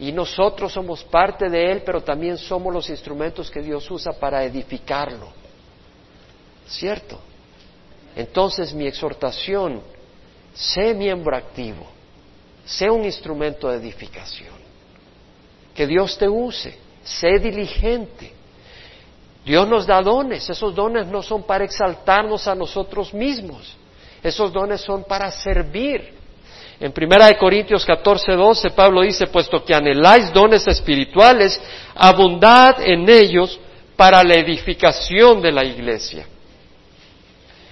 [0.00, 4.42] Y nosotros somos parte de Él, pero también somos los instrumentos que Dios usa para
[4.42, 5.28] edificarlo.
[6.66, 7.20] ¿Cierto?
[8.16, 9.82] Entonces mi exhortación,
[10.52, 11.94] sé miembro activo
[12.66, 14.54] Sé un instrumento de edificación.
[15.72, 16.76] Que Dios te use.
[17.04, 18.32] Sé diligente.
[19.44, 20.50] Dios nos da dones.
[20.50, 23.76] Esos dones no son para exaltarnos a nosotros mismos.
[24.20, 26.14] Esos dones son para servir.
[26.80, 31.58] En Primera de Corintios 14, 12, Pablo dice, puesto que anheláis dones espirituales,
[31.94, 33.58] abundad en ellos
[33.96, 36.26] para la edificación de la iglesia.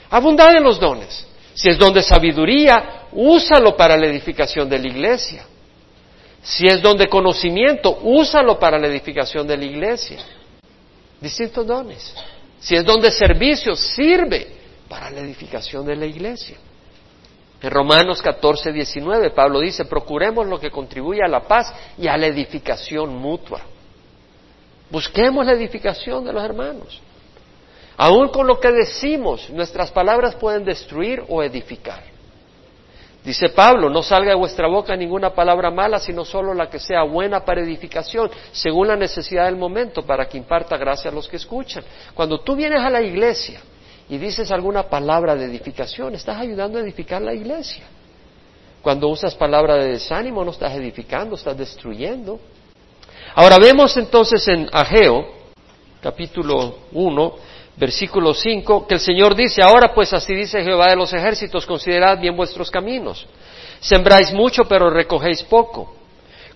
[0.08, 1.26] Abundad en los dones.
[1.54, 5.46] Si es don de sabiduría, úsalo para la edificación de la iglesia.
[6.42, 10.18] Si es don de conocimiento, úsalo para la edificación de la iglesia.
[11.20, 12.14] Distintos dones.
[12.58, 14.48] Si es don de servicio, sirve
[14.88, 16.56] para la edificación de la iglesia.
[17.62, 22.16] En Romanos 14, 19, Pablo dice, procuremos lo que contribuye a la paz y a
[22.16, 23.62] la edificación mutua.
[24.90, 27.00] Busquemos la edificación de los hermanos.
[27.96, 32.14] Aún con lo que decimos, nuestras palabras pueden destruir o edificar.
[33.24, 37.04] Dice Pablo, no salga de vuestra boca ninguna palabra mala, sino solo la que sea
[37.04, 41.36] buena para edificación, según la necesidad del momento, para que imparta gracia a los que
[41.36, 41.82] escuchan.
[42.12, 43.62] Cuando tú vienes a la iglesia
[44.10, 47.84] y dices alguna palabra de edificación, estás ayudando a edificar la iglesia.
[48.82, 52.38] Cuando usas palabra de desánimo, no estás edificando, estás destruyendo.
[53.34, 55.26] Ahora vemos entonces en Ageo,
[56.02, 57.34] capítulo 1,
[57.76, 62.18] versículo 5, que el Señor dice, ahora pues así dice Jehová de los ejércitos, considerad
[62.18, 63.26] bien vuestros caminos.
[63.80, 65.94] Sembráis mucho, pero recogéis poco.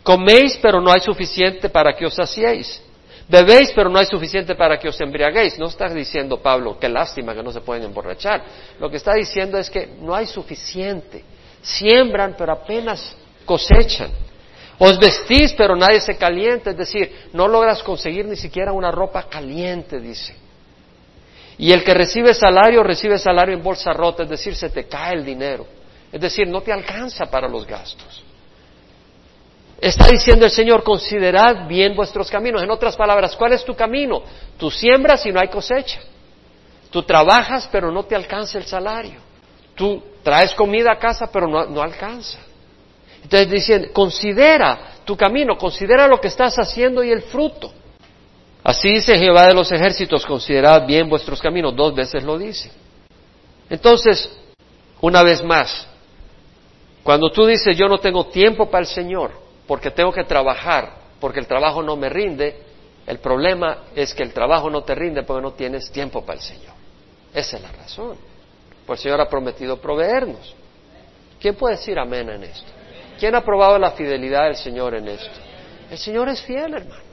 [0.03, 2.83] Coméis, pero no hay suficiente para que os saciéis.
[3.29, 5.59] Bebéis, pero no hay suficiente para que os embriaguéis.
[5.59, 8.43] No está diciendo Pablo, qué lástima que no se pueden emborrachar.
[8.81, 11.23] Lo que está diciendo es que no hay suficiente.
[11.61, 14.11] Siembran, pero apenas cosechan.
[14.79, 16.71] Os vestís, pero nadie se calienta.
[16.71, 20.48] Es decir, no logras conseguir ni siquiera una ropa caliente, dice.
[21.59, 25.15] Y el que recibe salario, recibe salario en bolsa rota, es decir, se te cae
[25.15, 25.67] el dinero.
[26.13, 28.23] Es decir, no te alcanza para los gastos.
[29.81, 32.63] Está diciendo el Señor, considerad bien vuestros caminos.
[32.63, 34.23] En otras palabras, ¿cuál es tu camino?
[34.57, 36.01] Tú siembras y no hay cosecha.
[36.91, 39.21] Tú trabajas, pero no te alcanza el salario.
[39.75, 42.39] Tú traes comida a casa, pero no, no alcanza.
[43.23, 47.73] Entonces dicen, considera tu camino, considera lo que estás haciendo y el fruto.
[48.69, 52.71] Así dice Jehová de los ejércitos, considerad bien vuestros caminos, dos veces lo dice.
[53.71, 54.31] Entonces,
[55.01, 55.87] una vez más,
[57.03, 59.31] cuando tú dices yo no tengo tiempo para el Señor,
[59.67, 62.61] porque tengo que trabajar, porque el trabajo no me rinde,
[63.07, 66.45] el problema es que el trabajo no te rinde porque no tienes tiempo para el
[66.45, 66.75] Señor.
[67.33, 68.19] Esa es la razón.
[68.85, 70.55] Pues el Señor ha prometido proveernos.
[71.41, 72.71] ¿Quién puede decir amén en esto?
[73.19, 75.41] ¿Quién ha probado la fidelidad del Señor en esto?
[75.91, 77.08] El Señor es fiel, hermano.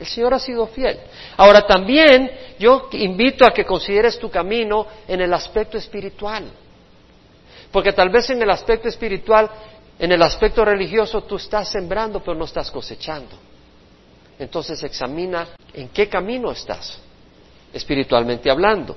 [0.00, 0.98] El Señor ha sido fiel.
[1.36, 6.50] Ahora también yo invito a que consideres tu camino en el aspecto espiritual.
[7.70, 9.50] Porque tal vez en el aspecto espiritual,
[9.98, 13.36] en el aspecto religioso, tú estás sembrando pero no estás cosechando.
[14.38, 16.98] Entonces examina en qué camino estás,
[17.74, 18.96] espiritualmente hablando.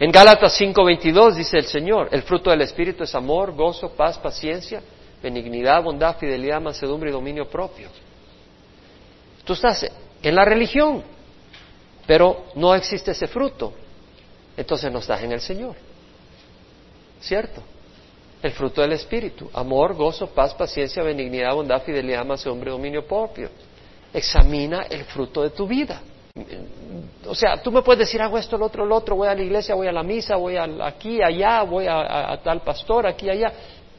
[0.00, 4.82] En Gálatas 5:22 dice el Señor, el fruto del Espíritu es amor, gozo, paz, paciencia,
[5.22, 7.88] benignidad, bondad, fidelidad, mansedumbre y dominio propio.
[9.44, 9.90] Tú estás
[10.22, 11.02] en la religión,
[12.06, 13.72] pero no existe ese fruto.
[14.56, 15.76] Entonces no estás en el Señor.
[17.20, 17.62] ¿Cierto?
[18.42, 23.50] El fruto del Espíritu, amor, gozo, paz, paciencia, benignidad, bondad, fidelidad, mansedumbre y dominio propio.
[24.12, 26.02] Examina el fruto de tu vida.
[27.26, 29.42] O sea, tú me puedes decir, hago esto, lo otro, lo otro, voy a la
[29.42, 33.52] iglesia, voy a la misa, voy aquí, allá, voy a, tal pastor, aquí, allá,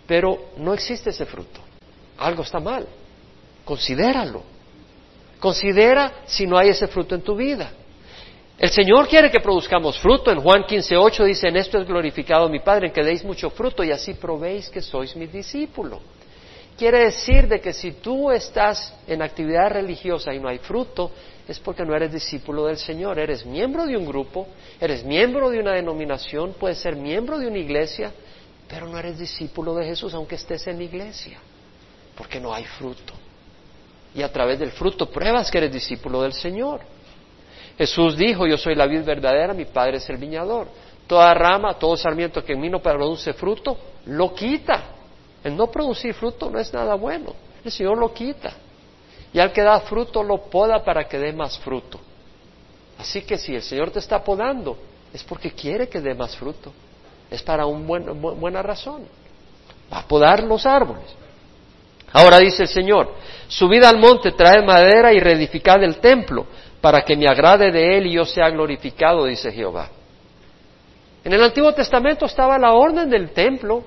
[0.05, 1.61] pero no existe ese fruto.
[2.17, 2.85] Algo está mal.
[3.63, 4.43] Considéralo.
[5.43, 7.69] Considera si no hay ese fruto en tu vida.
[8.57, 10.31] El Señor quiere que produzcamos fruto.
[10.31, 13.83] En Juan 15.8 dice, en esto es glorificado mi Padre, en que deis mucho fruto
[13.83, 15.99] y así probéis que sois mi discípulo.
[16.77, 21.11] Quiere decir de que si tú estás en actividad religiosa y no hay fruto,
[21.45, 23.19] es porque no eres discípulo del Señor.
[23.19, 24.47] Eres miembro de un grupo,
[24.79, 28.13] eres miembro de una denominación, puedes ser miembro de una iglesia,
[28.69, 31.37] pero no eres discípulo de Jesús aunque estés en la iglesia,
[32.15, 33.13] porque no hay fruto.
[34.15, 36.81] Y a través del fruto pruebas que eres discípulo del Señor.
[37.77, 40.67] Jesús dijo, yo soy la vid verdadera, mi Padre es el viñador.
[41.07, 44.83] Toda rama, todo sarmiento que en mí no produce fruto, lo quita.
[45.43, 47.33] El no producir fruto no es nada bueno.
[47.63, 48.53] El Señor lo quita.
[49.33, 51.99] Y al que da fruto lo poda para que dé más fruto.
[52.97, 54.77] Así que si el Señor te está podando,
[55.11, 56.71] es porque quiere que dé más fruto.
[57.29, 59.05] Es para una buena razón.
[59.91, 61.15] Va a podar los árboles.
[62.13, 63.15] Ahora dice el Señor,
[63.47, 66.45] subid al monte, traed madera y reedificad el templo,
[66.79, 69.89] para que me agrade de él y yo sea glorificado, dice Jehová.
[71.23, 73.83] En el Antiguo Testamento estaba la orden del templo,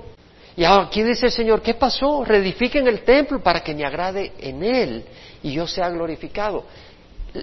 [0.57, 2.25] y aquí dice el Señor, ¿qué pasó?
[2.25, 5.05] Reedifiquen el templo para que me agrade en él
[5.43, 6.65] y yo sea glorificado.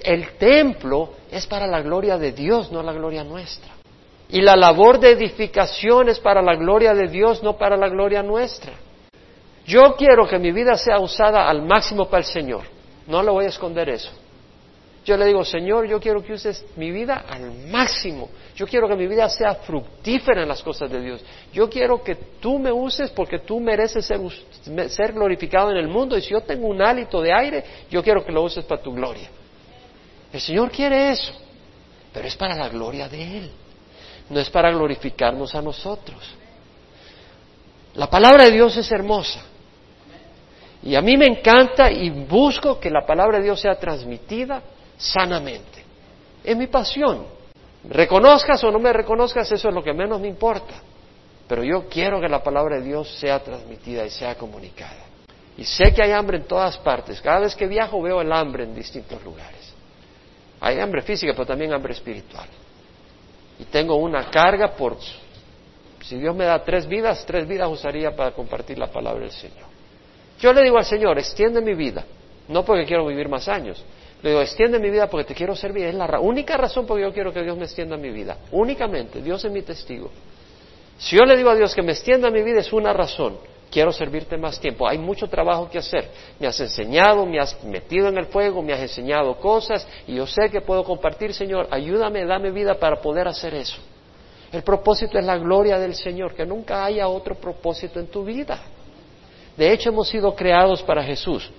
[0.03, 3.71] El templo es para la gloria de Dios, no la gloria nuestra.
[4.29, 8.23] Y la labor de edificación es para la gloria de Dios, no para la gloria
[8.23, 8.73] nuestra.
[9.65, 12.63] Yo quiero que mi vida sea usada al máximo para el Señor.
[13.07, 14.11] No le voy a esconder eso.
[15.05, 18.29] Yo le digo, Señor, yo quiero que uses mi vida al máximo.
[18.55, 21.21] Yo quiero que mi vida sea fructífera en las cosas de Dios.
[21.51, 26.17] Yo quiero que tú me uses porque tú mereces ser, glorificado en el mundo.
[26.17, 28.93] Y si yo tengo un hálito de aire, yo quiero que lo uses para tu
[28.93, 29.29] gloria.
[30.31, 31.33] El Señor quiere eso,
[32.13, 33.51] pero es para la gloria de Él.
[34.29, 36.17] No es para glorificarnos a nosotros.
[37.95, 39.52] La palabra de Dios es hermosa.
[40.83, 44.61] Y a mí me encanta y busco que la palabra de Dios sea transmitida
[44.97, 45.83] sanamente.
[46.43, 47.25] Es mi pasión.
[47.89, 50.73] Reconozcas o no me reconozcas, eso es lo que menos me importa.
[51.47, 55.05] Pero yo quiero que la palabra de Dios sea transmitida y sea comunicada.
[55.57, 57.21] Y sé que hay hambre en todas partes.
[57.21, 59.73] Cada vez que viajo veo el hambre en distintos lugares.
[60.59, 62.47] Hay hambre física, pero también hambre espiritual.
[63.59, 64.97] Y tengo una carga por...
[66.01, 69.72] Si Dios me da tres vidas, tres vidas usaría para compartir la palabra del Señor.
[70.39, 72.05] Yo le digo al Señor, extiende mi vida.
[72.47, 73.83] No porque quiero vivir más años,
[74.23, 75.85] le digo, extiende mi vida porque te quiero servir.
[75.85, 78.37] Es la única razón por que yo quiero que Dios me extienda mi vida.
[78.51, 79.21] Únicamente.
[79.21, 80.09] Dios es mi testigo.
[80.97, 83.37] Si yo le digo a Dios que me extienda mi vida es una razón.
[83.69, 84.87] Quiero servirte más tiempo.
[84.87, 86.09] Hay mucho trabajo que hacer.
[86.39, 90.25] Me has enseñado, me has metido en el fuego, me has enseñado cosas y yo
[90.25, 91.67] sé que puedo compartir, Señor.
[91.69, 93.81] Ayúdame, dame vida para poder hacer eso.
[94.53, 98.61] El propósito es la gloria del Señor, que nunca haya otro propósito en tu vida.
[99.57, 101.49] De hecho, hemos sido creados para Jesús.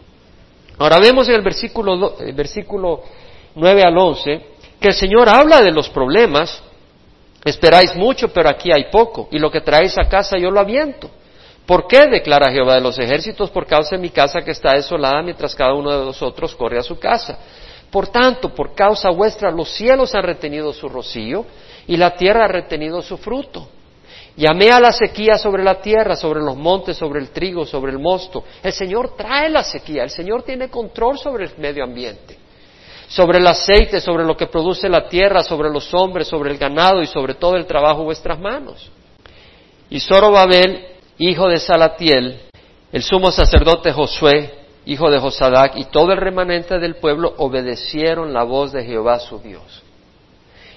[0.78, 3.02] Ahora vemos en el versículo, el versículo
[3.54, 4.54] 9 al 11
[4.84, 6.62] que el Señor habla de los problemas.
[7.42, 11.10] Esperáis mucho, pero aquí hay poco, y lo que traéis a casa yo lo aviento.
[11.64, 12.06] ¿Por qué?
[12.06, 15.72] declara Jehová de los ejércitos, por causa de mi casa que está desolada, mientras cada
[15.72, 17.38] uno de vosotros corre a su casa.
[17.90, 21.46] Por tanto, por causa vuestra, los cielos han retenido su rocío,
[21.86, 23.66] y la tierra ha retenido su fruto.
[24.36, 28.00] Llamé a la sequía sobre la tierra, sobre los montes, sobre el trigo, sobre el
[28.00, 28.42] mosto.
[28.62, 32.36] El Señor trae la sequía, el Señor tiene control sobre el medio ambiente,
[33.06, 37.00] sobre el aceite, sobre lo que produce la tierra, sobre los hombres, sobre el ganado
[37.00, 38.90] y sobre todo el trabajo de vuestras manos.
[39.88, 40.84] Y Zorobabel,
[41.18, 42.40] hijo de Salatiel,
[42.90, 44.52] el sumo sacerdote Josué,
[44.84, 49.38] hijo de Josadac, y todo el remanente del pueblo obedecieron la voz de Jehová su
[49.38, 49.83] Dios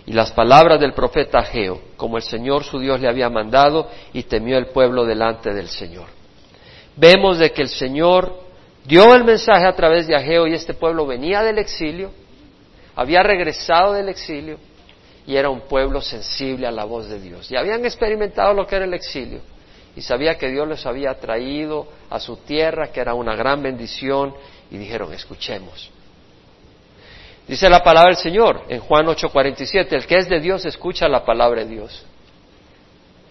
[0.08, 4.24] y las palabras del profeta Ageo, como el Señor su Dios le había mandado, y
[4.24, 6.08] temió el pueblo delante del Señor.
[6.96, 8.34] Vemos de que el Señor
[8.86, 12.12] dio el mensaje a través de Ageo y este pueblo venía del exilio,
[12.96, 14.58] había regresado del exilio,
[15.28, 17.52] y era un pueblo sensible a la voz de Dios.
[17.52, 19.42] Y habían experimentado lo que era el exilio
[19.94, 24.34] y sabía que Dios les había traído a su tierra, que era una gran bendición,
[24.70, 25.90] y dijeron, escuchemos.
[27.48, 31.24] Dice la palabra del Señor en Juan 8:47, el que es de Dios escucha la
[31.24, 32.06] palabra de Dios.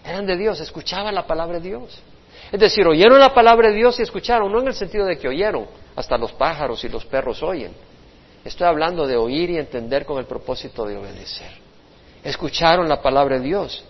[0.03, 2.01] Eran de Dios, escuchaban la palabra de Dios.
[2.51, 5.27] Es decir, oyeron la palabra de Dios y escucharon, no en el sentido de que
[5.27, 7.73] oyeron, hasta los pájaros y los perros oyen.
[8.43, 11.51] Estoy hablando de oír y entender con el propósito de obedecer.
[12.23, 13.83] Escucharon la palabra de Dios.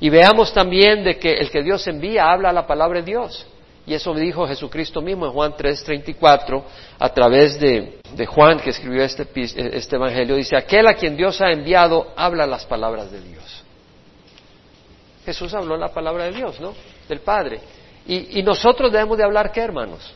[0.00, 3.46] Y veamos también de que el que Dios envía habla la palabra de Dios.
[3.92, 6.62] Y eso dijo Jesucristo mismo en Juan 3:34
[6.98, 10.36] a través de, Juan que escribió este, este, Evangelio.
[10.36, 13.64] Dice, aquel a quien Dios ha enviado habla las palabras de Dios.
[15.26, 16.72] Jesús habló la palabra de Dios, ¿no?
[17.06, 17.60] Del Padre.
[18.06, 20.14] Y, y nosotros debemos de hablar qué, hermanos?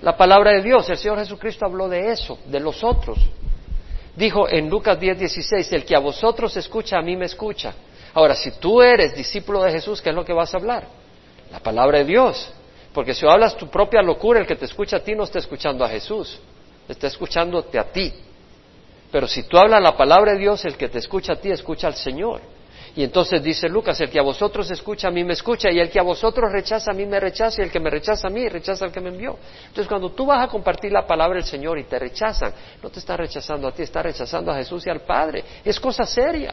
[0.00, 0.88] La palabra de Dios.
[0.88, 3.18] El Señor Jesucristo habló de eso, de los otros.
[4.16, 7.74] Dijo en Lucas 10:16, el que a vosotros escucha, a mí me escucha.
[8.14, 10.84] Ahora, si tú eres discípulo de Jesús, ¿qué es lo que vas a hablar?
[11.52, 12.54] La palabra de Dios.
[12.96, 15.84] Porque si hablas tu propia locura, el que te escucha a ti no está escuchando
[15.84, 16.40] a Jesús,
[16.88, 18.10] está escuchándote a ti.
[19.12, 21.88] Pero si tú hablas la palabra de Dios, el que te escucha a ti escucha
[21.88, 22.40] al Señor.
[22.96, 25.90] Y entonces dice Lucas, el que a vosotros escucha a mí me escucha, y el
[25.90, 28.48] que a vosotros rechaza a mí me rechaza, y el que me rechaza a mí
[28.48, 29.36] rechaza al que me envió.
[29.66, 33.00] Entonces cuando tú vas a compartir la palabra del Señor y te rechazan, no te
[33.00, 35.44] está rechazando a ti, está rechazando a Jesús y al Padre.
[35.62, 36.50] Es cosa seria.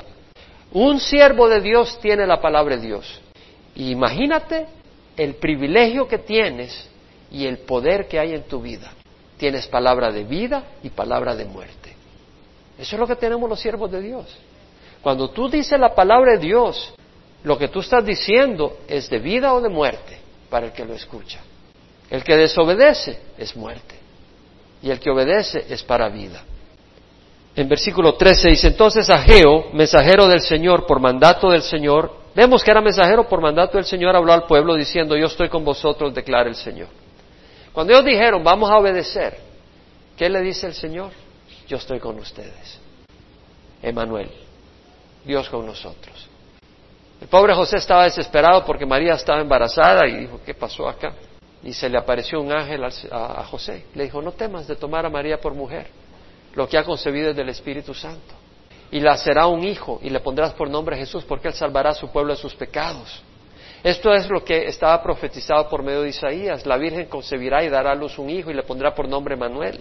[0.73, 3.21] Un siervo de Dios tiene la palabra de Dios.
[3.75, 4.82] Imagínate
[5.17, 6.89] el privilegio que tienes
[7.31, 8.91] y el poder que hay en tu vida.
[9.37, 11.95] Tienes palabra de vida y palabra de muerte.
[12.77, 14.25] Eso es lo que tenemos los siervos de Dios.
[15.01, 16.93] Cuando tú dices la palabra de Dios,
[17.43, 20.17] lo que tú estás diciendo es de vida o de muerte
[20.49, 21.39] para el que lo escucha.
[22.09, 23.95] El que desobedece es muerte
[24.81, 26.43] y el que obedece es para vida
[27.55, 32.71] en versículo 13 dice, entonces Ageo, mensajero del Señor, por mandato del Señor, vemos que
[32.71, 36.49] era mensajero por mandato del Señor, habló al pueblo diciendo, yo estoy con vosotros, declara
[36.49, 36.87] el Señor.
[37.71, 39.37] Cuando ellos dijeron, vamos a obedecer,
[40.17, 41.11] ¿qué le dice el Señor?
[41.67, 42.79] Yo estoy con ustedes.
[43.81, 44.29] Emanuel,
[45.25, 46.29] Dios con nosotros.
[47.19, 51.13] El pobre José estaba desesperado porque María estaba embarazada y dijo, ¿qué pasó acá?
[51.63, 53.85] Y se le apareció un ángel a José.
[53.95, 55.87] Le dijo, no temas de tomar a María por mujer
[56.55, 58.35] lo que ha concebido es del Espíritu Santo.
[58.93, 61.93] Y la será un hijo y le pondrás por nombre Jesús porque él salvará a
[61.95, 63.23] su pueblo de sus pecados.
[63.83, 66.63] Esto es lo que estaba profetizado por medio de Isaías.
[66.67, 69.79] La Virgen concebirá y dará a luz un hijo y le pondrá por nombre Manuel.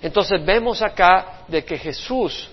[0.00, 2.48] Entonces vemos acá de que Jesús,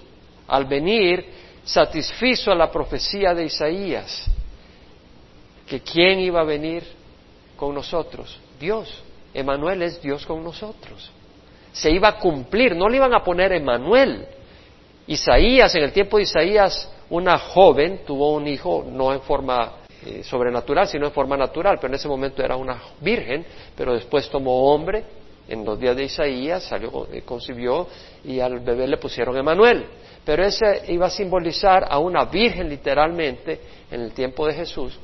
[0.47, 1.25] al venir,
[1.63, 4.25] satisfizo a la profecía de Isaías,
[5.67, 6.83] que quién iba a venir
[7.55, 9.03] con nosotros, Dios.
[9.31, 11.11] Emanuel es Dios con nosotros
[11.71, 14.27] se iba a cumplir, no le iban a poner Emanuel.
[15.11, 19.73] Isaías, en el tiempo de Isaías, una joven tuvo un hijo no en forma
[20.05, 23.45] eh, sobrenatural, sino en forma natural, pero en ese momento era una virgen,
[23.75, 25.03] pero después tomó hombre,
[25.49, 27.87] en los días de Isaías salió, eh, concibió
[28.23, 29.85] y al bebé le pusieron Emanuel.
[30.23, 33.59] Pero ese iba a simbolizar a una virgen literalmente
[33.91, 34.97] en el tiempo de Jesús,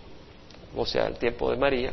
[0.73, 1.91] o sea, el tiempo de María,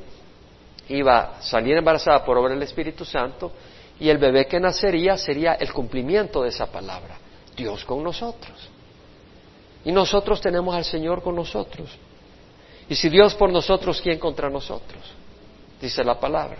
[0.89, 3.51] iba a salir embarazada por obra del Espíritu Santo
[3.99, 7.24] y el bebé que nacería sería el cumplimiento de esa palabra.
[7.57, 8.57] Dios con nosotros.
[9.85, 11.89] Y nosotros tenemos al Señor con nosotros.
[12.89, 15.03] Y si Dios por nosotros, ¿quién contra nosotros?
[15.81, 16.59] Dice la palabra.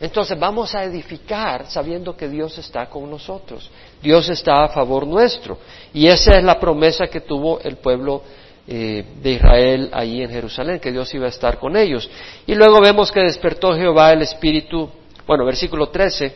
[0.00, 3.68] Entonces vamos a edificar sabiendo que Dios está con nosotros.
[4.00, 5.58] Dios está a favor nuestro.
[5.92, 8.22] Y esa es la promesa que tuvo el pueblo
[8.66, 12.08] eh, de Israel ahí en Jerusalén, que Dios iba a estar con ellos.
[12.46, 14.88] Y luego vemos que despertó Jehová el espíritu
[15.28, 16.32] bueno, versículo 13,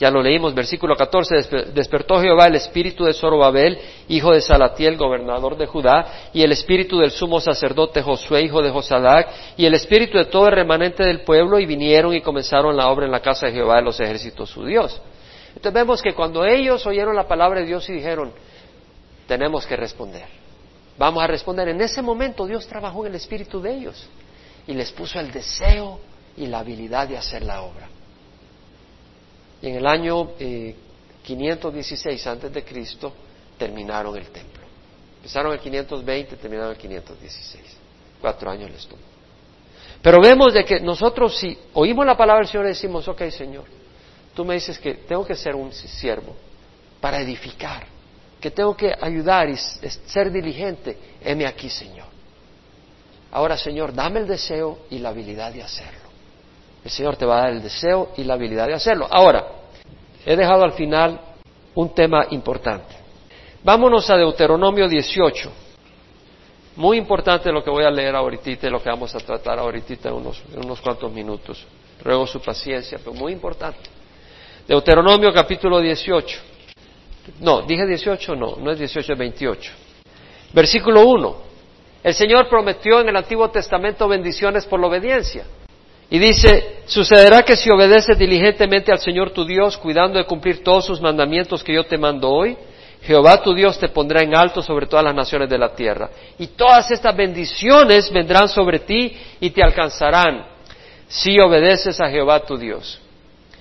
[0.00, 3.78] ya lo leímos, versículo 14, despertó Jehová el espíritu de Zorobabel,
[4.08, 8.70] hijo de Salatiel, gobernador de Judá, y el espíritu del sumo sacerdote Josué, hijo de
[8.70, 9.28] Josadac,
[9.58, 13.04] y el espíritu de todo el remanente del pueblo, y vinieron y comenzaron la obra
[13.04, 14.98] en la casa de Jehová de los ejércitos, su Dios.
[15.48, 18.32] Entonces vemos que cuando ellos oyeron la palabra de Dios y dijeron,
[19.28, 20.24] tenemos que responder,
[20.96, 24.08] vamos a responder, en ese momento Dios trabajó en el espíritu de ellos
[24.66, 26.00] y les puso el deseo
[26.38, 27.99] y la habilidad de hacer la obra.
[29.62, 30.30] Y en el año
[31.22, 33.12] 516 eh, antes de Cristo
[33.58, 34.62] terminaron el templo.
[35.16, 37.62] Empezaron el 520, terminaron el 516.
[38.20, 39.02] Cuatro años les tomó.
[40.02, 43.64] Pero vemos de que nosotros si oímos la palabra del Señor decimos, ok Señor,
[44.34, 46.34] tú me dices que tengo que ser un siervo
[47.00, 47.86] para edificar,
[48.40, 52.06] que tengo que ayudar y ser diligente, heme aquí Señor.
[53.30, 56.09] Ahora Señor, dame el deseo y la habilidad de hacerlo.
[56.84, 59.06] El Señor te va a dar el deseo y la habilidad de hacerlo.
[59.10, 59.46] Ahora,
[60.24, 61.20] he dejado al final
[61.74, 62.96] un tema importante.
[63.62, 65.50] Vámonos a Deuteronomio 18.
[66.76, 70.08] Muy importante lo que voy a leer ahorita y lo que vamos a tratar ahorita
[70.08, 71.66] en unos, en unos cuantos minutos.
[72.02, 73.90] Ruego su paciencia, pero muy importante.
[74.66, 76.38] Deuteronomio capítulo 18.
[77.40, 79.72] No, dije 18, no, no es 18, es 28.
[80.54, 81.36] Versículo 1.
[82.02, 85.44] El Señor prometió en el Antiguo Testamento bendiciones por la obediencia.
[86.10, 90.84] Y dice, sucederá que si obedeces diligentemente al Señor tu Dios, cuidando de cumplir todos
[90.84, 92.56] sus mandamientos que yo te mando hoy,
[93.02, 96.10] Jehová tu Dios te pondrá en alto sobre todas las naciones de la tierra.
[96.38, 100.46] Y todas estas bendiciones vendrán sobre ti y te alcanzarán
[101.08, 103.00] si obedeces a Jehová tu Dios.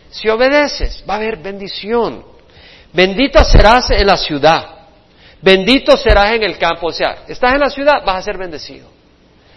[0.10, 2.26] Si obedeces, va a haber bendición.
[2.92, 4.80] Bendita serás en la ciudad.
[5.42, 6.88] Bendito serás en el campo.
[6.88, 8.99] O sea, estás en la ciudad, vas a ser bendecido.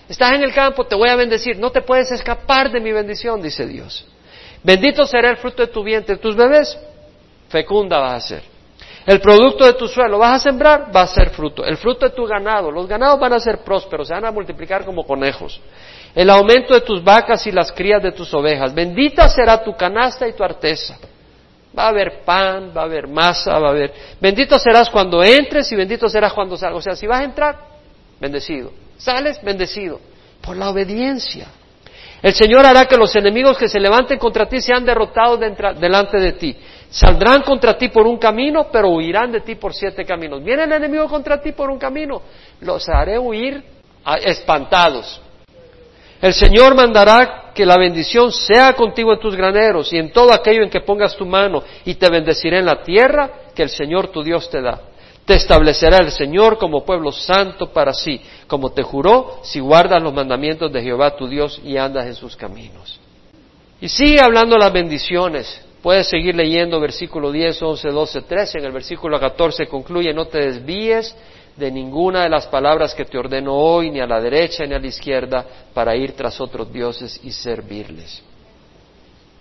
[0.08, 1.58] Estás en el campo, te voy a bendecir.
[1.58, 4.06] No te puedes escapar de mi bendición, dice Dios.
[4.62, 6.16] Bendito será el fruto de tu vientre.
[6.16, 6.78] Tus bebés,
[7.48, 8.52] fecunda vas a ser.
[9.04, 11.64] El producto de tu suelo, vas a sembrar, va a ser fruto.
[11.64, 14.84] El fruto de tu ganado, los ganados van a ser prósperos, se van a multiplicar
[14.84, 15.60] como conejos.
[16.14, 18.72] El aumento de tus vacas y las crías de tus ovejas.
[18.72, 20.98] Bendita será tu canasta y tu arteza.
[21.76, 23.92] Va a haber pan, va a haber masa, va a haber...
[24.20, 26.78] Bendito serás cuando entres y bendito serás cuando salgas.
[26.78, 27.58] O sea, si vas a entrar,
[28.20, 28.70] bendecido.
[29.02, 30.00] Sales, bendecido.
[30.40, 31.48] Por la obediencia.
[32.22, 35.40] El Señor hará que los enemigos que se levanten contra ti sean derrotados
[35.80, 36.56] delante de ti.
[36.88, 40.42] Saldrán contra ti por un camino, pero huirán de ti por siete caminos.
[40.44, 42.22] Viene el enemigo contra ti por un camino,
[42.60, 43.64] los haré huir
[44.24, 45.20] espantados.
[46.20, 50.62] El Señor mandará que la bendición sea contigo en tus graneros y en todo aquello
[50.62, 54.22] en que pongas tu mano, y te bendeciré en la tierra que el Señor tu
[54.22, 54.80] Dios te da.
[55.24, 60.12] Te establecerá el Señor como pueblo santo para sí, como te juró, si guardas los
[60.12, 62.98] mandamientos de Jehová tu Dios y andas en sus caminos.
[63.80, 65.60] Y sigue hablando las bendiciones.
[65.82, 68.58] Puedes seguir leyendo versículo 10, 11, 12, 13.
[68.58, 71.14] En el versículo 14 concluye, no te desvíes
[71.56, 74.78] de ninguna de las palabras que te ordeno hoy, ni a la derecha ni a
[74.78, 75.44] la izquierda,
[75.74, 78.22] para ir tras otros dioses y servirles.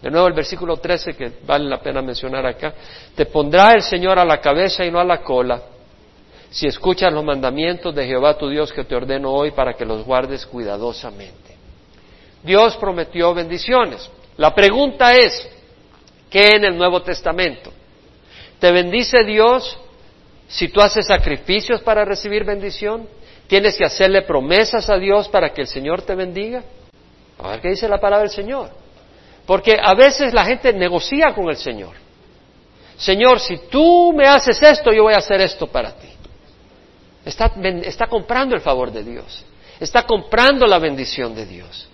[0.02, 2.74] De nuevo el versículo 13 que vale la pena mencionar acá,
[3.16, 5.62] te pondrá el Señor a la cabeza y no a la cola,
[6.50, 10.04] si escuchas los mandamientos de Jehová tu Dios que te ordeno hoy para que los
[10.04, 11.56] guardes cuidadosamente.
[12.44, 14.10] Dios prometió bendiciones.
[14.38, 15.48] La pregunta es,
[16.30, 17.72] ¿qué en el Nuevo Testamento?
[18.60, 19.78] ¿Te bendice Dios
[20.52, 23.08] si tú haces sacrificios para recibir bendición,
[23.48, 26.62] tienes que hacerle promesas a Dios para que el Señor te bendiga.
[27.40, 28.70] A ver qué dice la palabra del Señor.
[29.46, 31.96] Porque a veces la gente negocia con el Señor.
[32.98, 36.08] Señor, si tú me haces esto, yo voy a hacer esto para ti.
[37.26, 39.46] Está, comprando el favor de Dios.
[39.80, 41.90] Está comprando la bendición de Dios.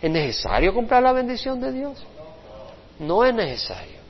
[0.00, 2.02] ¿Es necesario comprar la bendición de Dios?
[2.98, 4.00] No es necesario.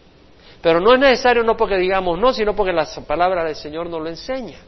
[0.60, 4.00] Pero no es necesario no porque digamos no, sino porque la palabra del Señor nos
[4.00, 4.58] lo enseña.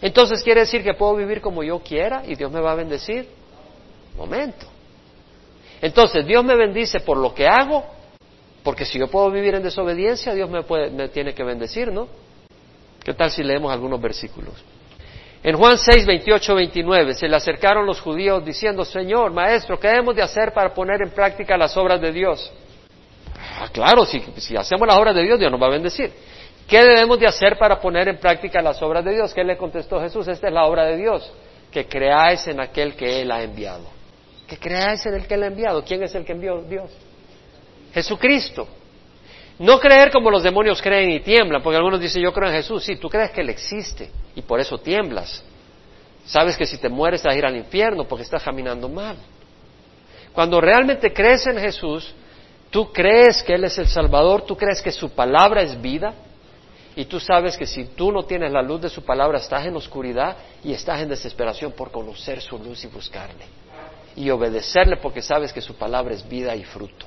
[0.00, 3.28] Entonces quiere decir que puedo vivir como yo quiera y Dios me va a bendecir.
[4.16, 4.66] Momento.
[5.80, 7.84] Entonces Dios me bendice por lo que hago,
[8.62, 12.08] porque si yo puedo vivir en desobediencia, Dios me, puede, me tiene que bendecir, ¿no?
[13.04, 14.54] ¿Qué tal si leemos algunos versículos?
[15.42, 20.16] En Juan 6, 28, 29 se le acercaron los judíos diciendo, Señor, Maestro, ¿qué debemos
[20.16, 22.52] de hacer para poner en práctica las obras de Dios?
[23.60, 24.20] Ah, claro, si,
[24.56, 26.12] hacemos las obras de Dios, Dios nos va a bendecir.
[26.66, 29.32] ¿Qué debemos de hacer para poner en práctica las obras de Dios?
[29.32, 30.28] ¿Qué le contestó Jesús?
[30.28, 31.32] Esta es la obra de Dios,
[31.70, 33.97] que creáis en aquel que Él ha enviado.
[34.48, 35.84] Que creáis en el que Él ha enviado.
[35.84, 36.90] ¿Quién es el que envió Dios?
[37.94, 38.66] Jesucristo.
[39.58, 42.84] No creer como los demonios creen y tiemblan, porque algunos dicen yo creo en Jesús.
[42.84, 45.44] Sí, tú crees que Él existe y por eso tiemblas.
[46.24, 49.16] Sabes que si te mueres vas a ir al infierno porque estás caminando mal.
[50.32, 52.14] Cuando realmente crees en Jesús,
[52.70, 56.12] Tú crees que Él es el Salvador, tú crees que su palabra es vida
[56.94, 59.76] y tú sabes que si tú no tienes la luz de su palabra estás en
[59.76, 63.46] oscuridad y estás en desesperación por conocer su luz y buscarle
[64.18, 67.06] y obedecerle porque sabes que su palabra es vida y fruto.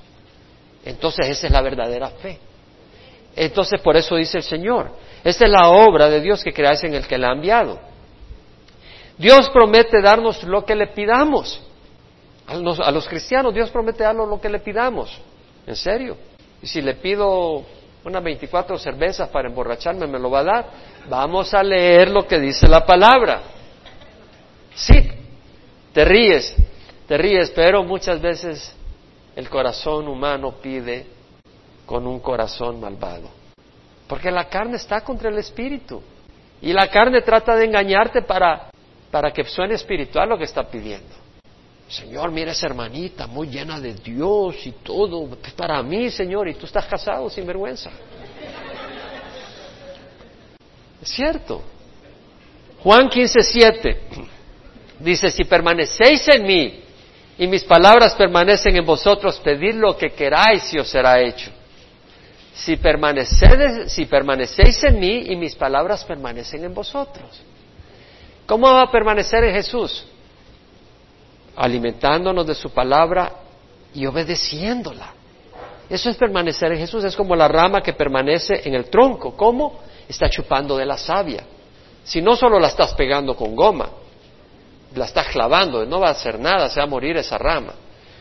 [0.85, 2.39] Entonces esa es la verdadera fe.
[3.35, 4.91] Entonces por eso dice el Señor,
[5.21, 7.79] esta es la obra de Dios que creáis en el que la ha enviado.
[9.17, 11.61] Dios promete darnos lo que le pidamos.
[12.47, 15.19] A los, a los cristianos Dios promete darnos lo que le pidamos.
[15.67, 16.15] ¿En serio?
[16.61, 17.61] Y si le pido
[18.05, 20.69] unas 24 cervezas para emborracharme, ¿me lo va a dar?
[21.09, 23.41] Vamos a leer lo que dice la palabra.
[24.73, 25.11] Sí,
[25.93, 26.55] te ríes,
[27.11, 28.73] te ríes, pero muchas veces
[29.35, 31.05] el corazón humano pide
[31.85, 33.29] con un corazón malvado.
[34.07, 36.01] Porque la carne está contra el espíritu.
[36.61, 38.69] Y la carne trata de engañarte para,
[39.11, 41.13] para que suene espiritual lo que está pidiendo.
[41.89, 45.27] Señor, mira esa hermanita muy llena de Dios y todo.
[45.57, 47.91] para mí, Señor, y tú estás casado sin vergüenza.
[51.01, 51.61] Es cierto.
[52.81, 54.01] Juan 15, 7
[54.97, 56.81] dice, si permanecéis en mí
[57.41, 61.49] y mis palabras permanecen en vosotros, pedid lo que queráis y os será hecho.
[62.53, 62.79] Si
[63.87, 67.41] si permanecéis en mí y mis palabras permanecen en vosotros.
[68.45, 70.05] ¿Cómo va a permanecer en Jesús?
[71.55, 73.31] Alimentándonos de su palabra
[73.91, 75.11] y obedeciéndola.
[75.89, 79.35] Eso es permanecer en Jesús, es como la rama que permanece en el tronco.
[79.35, 79.79] ¿Cómo?
[80.07, 81.43] Está chupando de la savia.
[82.03, 83.89] Si no solo la estás pegando con goma,
[84.95, 87.73] la estás clavando, no va a hacer nada, se va a morir esa rama.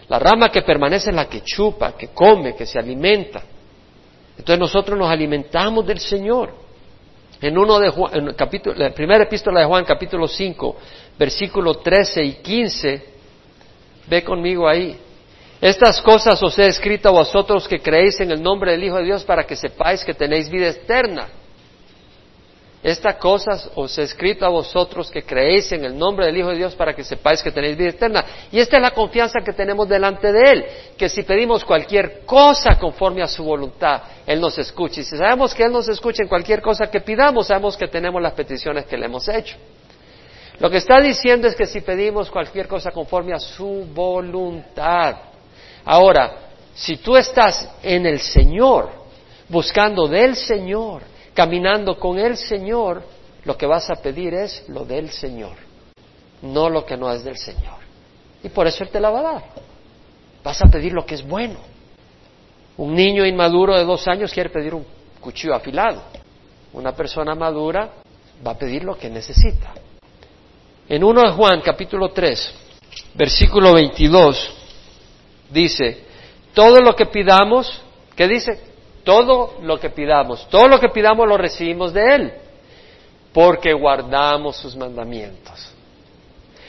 [0.09, 3.43] La rama que permanece es la que chupa, que come, que se alimenta.
[4.37, 6.53] Entonces nosotros nos alimentamos del Señor.
[7.41, 10.77] En uno de Juan, en capítulo, la primera epístola de Juan, capítulo 5,
[11.18, 13.05] versículo 13 y 15,
[14.09, 14.99] ve conmigo ahí.
[15.61, 19.05] Estas cosas os he escrito a vosotros que creéis en el nombre del Hijo de
[19.05, 21.29] Dios para que sepáis que tenéis vida eterna.
[22.83, 26.57] Estas cosas os he escrito a vosotros que creéis en el nombre del Hijo de
[26.57, 28.24] Dios para que sepáis que tenéis vida eterna.
[28.51, 30.64] Y esta es la confianza que tenemos delante de Él,
[30.97, 35.03] que si pedimos cualquier cosa conforme a su voluntad, Él nos escucha.
[35.03, 38.22] Y si sabemos que Él nos escucha en cualquier cosa que pidamos, sabemos que tenemos
[38.22, 39.57] las peticiones que le hemos hecho.
[40.59, 45.16] Lo que está diciendo es que si pedimos cualquier cosa conforme a su voluntad.
[45.85, 46.33] Ahora,
[46.74, 48.91] si tú estás en el Señor,
[49.51, 53.03] buscando del Señor, caminando con el Señor,
[53.45, 55.57] lo que vas a pedir es lo del Señor,
[56.43, 57.78] no lo que no es del Señor.
[58.43, 59.45] Y por eso Él te la va a dar.
[60.43, 61.59] Vas a pedir lo que es bueno.
[62.76, 64.87] Un niño inmaduro de dos años quiere pedir un
[65.20, 66.03] cuchillo afilado.
[66.72, 67.91] Una persona madura
[68.47, 69.74] va a pedir lo que necesita.
[70.89, 72.55] En 1 de Juan, capítulo 3,
[73.14, 74.55] versículo 22,
[75.51, 76.05] dice,
[76.55, 77.81] todo lo que pidamos,
[78.16, 78.70] ¿qué dice?
[79.11, 82.32] Todo lo que pidamos, todo lo que pidamos lo recibimos de Él,
[83.32, 85.72] porque guardamos sus mandamientos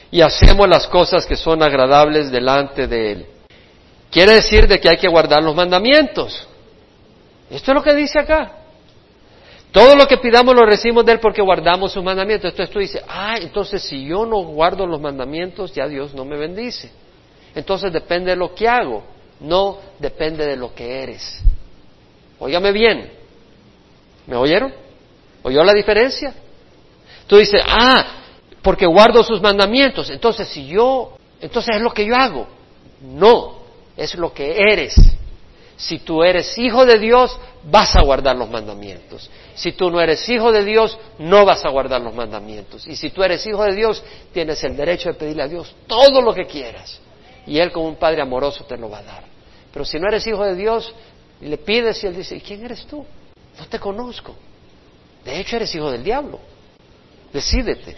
[0.10, 3.26] y hacemos las cosas que son agradables delante de Él.
[4.10, 6.48] Quiere decir de que hay que guardar los mandamientos.
[7.48, 8.54] Esto es lo que dice acá.
[9.72, 12.50] Todo lo que pidamos lo recibimos de Él porque guardamos sus mandamientos.
[12.50, 16.38] Entonces tú dices, ah, entonces si yo no guardo los mandamientos, ya Dios no me
[16.38, 16.92] bendice.
[17.54, 19.04] Entonces depende de lo que hago,
[19.42, 21.44] no depende de lo que eres.
[22.42, 23.08] Óigame bien.
[24.26, 24.74] ¿Me oyeron?
[25.44, 26.34] ¿Oyó la diferencia?
[27.28, 28.04] Tú dices, ah,
[28.64, 30.10] porque guardo sus mandamientos.
[30.10, 32.48] Entonces, si yo, entonces es lo que yo hago.
[33.02, 33.60] No,
[33.96, 34.96] es lo que eres.
[35.78, 39.30] Si tú eres hijo de Dios, vas a guardar los mandamientos.
[39.54, 42.88] Si tú no eres hijo de Dios, no vas a guardar los mandamientos.
[42.88, 46.24] Y si tú eres hijo de Dios, tienes el derecho de pedirle a Dios todo
[46.24, 47.00] lo que quieras.
[47.46, 49.24] Y Él como un Padre amoroso te lo va a dar.
[49.72, 50.94] Pero si no eres hijo de Dios,
[51.42, 53.06] y le pides y él dice, ¿y quién eres tú?
[53.58, 54.36] No te conozco.
[55.26, 56.40] De hecho, eres hijo del diablo.
[57.34, 57.96] Decídete.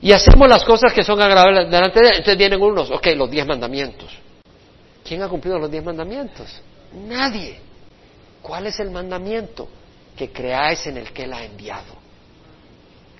[0.00, 2.12] Y hacemos las cosas que son agradables delante de él.
[2.16, 4.10] Entonces vienen unos, ok, los diez mandamientos.
[5.04, 6.60] ¿Quién ha cumplido los diez mandamientos?
[6.92, 7.60] Nadie.
[8.42, 9.68] ¿Cuál es el mandamiento?
[10.16, 11.94] Que creáis en el que Él ha enviado.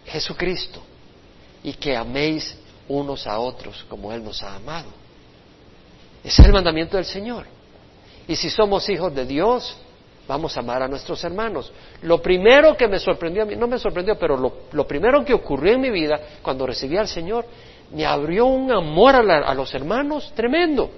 [0.04, 0.82] Jesucristo.
[1.62, 2.56] Y que améis
[2.88, 4.88] unos a otros como Él nos ha amado.
[6.24, 7.55] Ese es el mandamiento del Señor.
[8.28, 9.76] Y si somos hijos de Dios,
[10.26, 11.72] vamos a amar a nuestros hermanos.
[12.02, 15.74] Lo primero que me sorprendió a mí, no me sorprendió, pero lo, primero que ocurrió
[15.74, 17.44] en mi vida cuando recibí al Señor,
[17.92, 20.90] me abrió un amor a, los hermanos tremendo.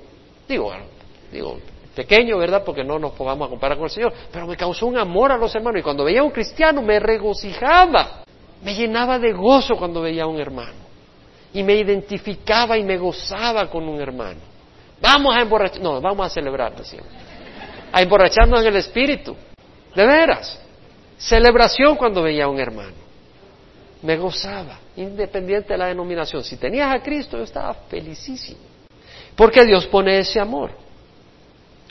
[0.49, 0.72] Digo,
[1.31, 1.59] digo,
[1.95, 2.62] pequeño, ¿verdad?
[2.64, 5.37] Porque no nos pongamos a comparar con el Señor, pero me causó un amor a
[5.37, 5.81] los hermanos.
[5.81, 8.24] Y cuando veía a un cristiano me regocijaba,
[8.62, 10.89] me llenaba de gozo cuando veía a un hermano.
[11.53, 14.47] Y me identificaba y me gozaba con un hermano.
[15.01, 17.01] Vamos a emborrachar, no, vamos a celebrar, decía.
[17.92, 19.36] A emborracharnos en el espíritu.
[19.94, 20.59] De veras.
[21.16, 22.96] Celebración cuando veía a un hermano.
[24.03, 26.44] Me gozaba, independiente de la denominación.
[26.44, 28.61] Si tenías a Cristo, yo estaba felicísimo.
[29.34, 30.70] Porque Dios pone ese amor.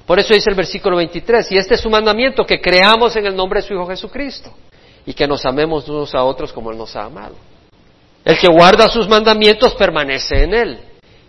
[0.06, 3.36] Por eso dice el versículo 23, y este es su mandamiento, que creamos en el
[3.36, 4.54] nombre de su Hijo Jesucristo
[5.06, 7.36] y que nos amemos unos a otros como Él nos ha amado.
[8.24, 10.80] El que guarda sus mandamientos permanece en Él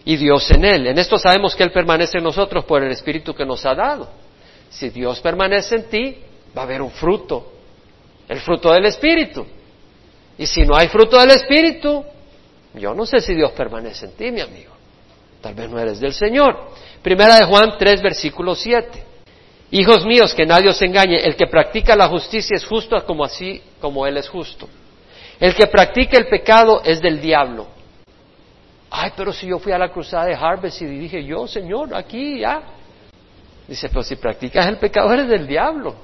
[0.04, 0.86] y Dios en Él.
[0.86, 4.08] En esto sabemos que Él permanece en nosotros por el Espíritu que nos ha dado.
[4.70, 6.16] Si Dios permanece en ti,
[6.56, 7.52] va a haber un fruto,
[8.28, 9.46] el fruto del Espíritu.
[10.36, 12.04] Y si no hay fruto del Espíritu,
[12.74, 14.72] yo no sé si Dios permanece en ti, mi amigo.
[15.40, 16.70] Tal vez no eres del Señor.
[17.02, 19.04] Primera de Juan 3, versículo 7.
[19.70, 23.62] Hijos míos, que nadie os engañe, el que practica la justicia es justo como así
[23.80, 24.68] como Él es justo.
[25.38, 27.77] El que practica el pecado es del diablo
[28.90, 32.40] Ay, pero si yo fui a la cruzada de Harvest y dije yo, Señor, aquí
[32.40, 32.62] ya.
[33.66, 35.94] Dice, pero si practicas el pecado eres del diablo.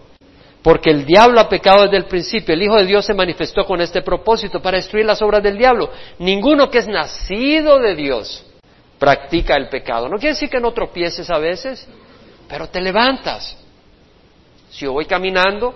[0.62, 2.55] Porque el diablo ha pecado desde el principio.
[2.55, 5.91] El Hijo de Dios se manifestó con este propósito, para destruir las obras del diablo.
[6.18, 8.47] Ninguno que es nacido de Dios
[8.99, 10.09] practica el pecado.
[10.09, 11.87] No quiere decir que no tropieces a veces,
[12.49, 13.59] pero te levantas.
[14.70, 15.74] Si yo voy caminando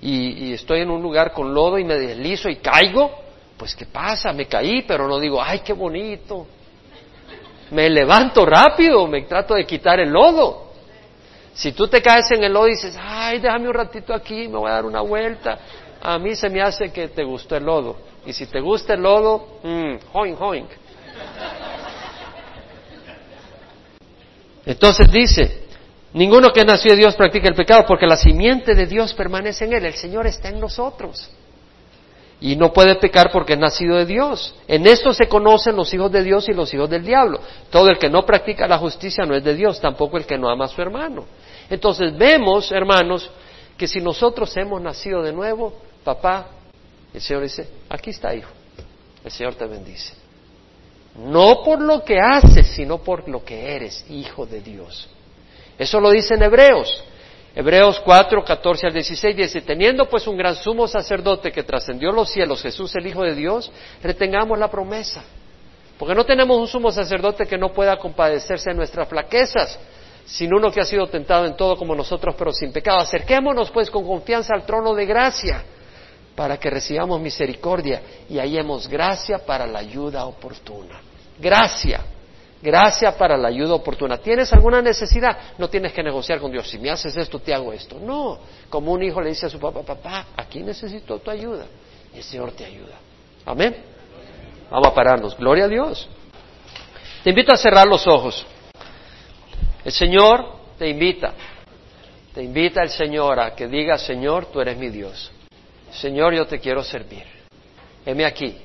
[0.00, 3.10] y, estoy en un lugar con lodo y me deslizo y caigo,
[3.56, 4.32] pues ¿qué pasa?
[4.32, 6.46] Me caí, pero no digo, ay, qué bonito.
[7.70, 10.72] Me levanto rápido, me trato de quitar el lodo.
[11.54, 14.58] Si tú te caes en el lodo y dices, ay, déjame un ratito aquí, me
[14.58, 15.58] voy a dar una vuelta,
[16.00, 17.96] a mí se me hace que te gustó el lodo.
[18.26, 20.66] Y si te gusta el lodo, mmm, hoing.
[24.64, 25.64] Entonces dice,
[26.12, 29.72] ninguno que nació de Dios practica el pecado porque la simiente de Dios permanece en
[29.74, 31.30] él, el Señor está en nosotros.
[32.42, 34.52] Y no puede pecar porque es nacido de Dios.
[34.66, 37.38] En esto se conocen los hijos de Dios y los hijos del diablo.
[37.70, 40.50] Todo el que no practica la justicia no es de Dios, tampoco el que no
[40.50, 41.24] ama a su hermano.
[41.70, 43.30] Entonces vemos, hermanos,
[43.78, 45.72] que si nosotros hemos nacido de nuevo,
[46.02, 46.48] papá,
[47.14, 48.50] el Señor dice, aquí está hijo,
[49.24, 50.12] el Señor te bendice.
[51.16, 55.08] No por lo que haces, sino por lo que eres, hijo de Dios.
[55.78, 57.04] Eso lo dice en Hebreos.
[57.54, 62.30] Hebreos 4, 14 al 16 dice, teniendo pues un gran sumo sacerdote que trascendió los
[62.30, 63.70] cielos, Jesús el Hijo de Dios,
[64.02, 65.22] retengamos la promesa.
[65.98, 69.78] Porque no tenemos un sumo sacerdote que no pueda compadecerse de nuestras flaquezas,
[70.24, 72.98] sino uno que ha sido tentado en todo como nosotros, pero sin pecado.
[73.00, 75.62] Acerquémonos pues con confianza al trono de gracia
[76.34, 81.00] para que recibamos misericordia y hallemos gracia para la ayuda oportuna.
[81.38, 82.00] Gracia,
[82.62, 84.18] gracia para la ayuda oportuna.
[84.18, 85.36] ¿Tienes alguna necesidad?
[85.58, 86.68] No tienes que negociar con Dios.
[86.70, 87.98] Si me haces esto, te hago esto.
[87.98, 88.38] No,
[88.70, 91.66] como un hijo le dice a su papá, papá, aquí necesito tu ayuda.
[92.14, 92.94] Y el Señor te ayuda.
[93.44, 93.76] Amén.
[94.70, 95.36] Vamos a pararnos.
[95.36, 96.08] Gloria a Dios.
[97.24, 98.46] Te invito a cerrar los ojos.
[99.84, 101.34] El Señor te invita.
[102.32, 105.30] Te invita el Señor a que diga, Señor, tú eres mi Dios.
[105.92, 107.24] Señor, yo te quiero servir.
[108.06, 108.56] Heme aquí.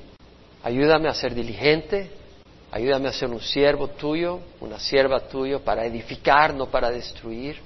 [0.64, 2.10] Ayúdame a ser diligente.
[2.78, 7.58] Ayúdame a ser un siervo tuyo, una sierva tuyo para edificar, no para destruir.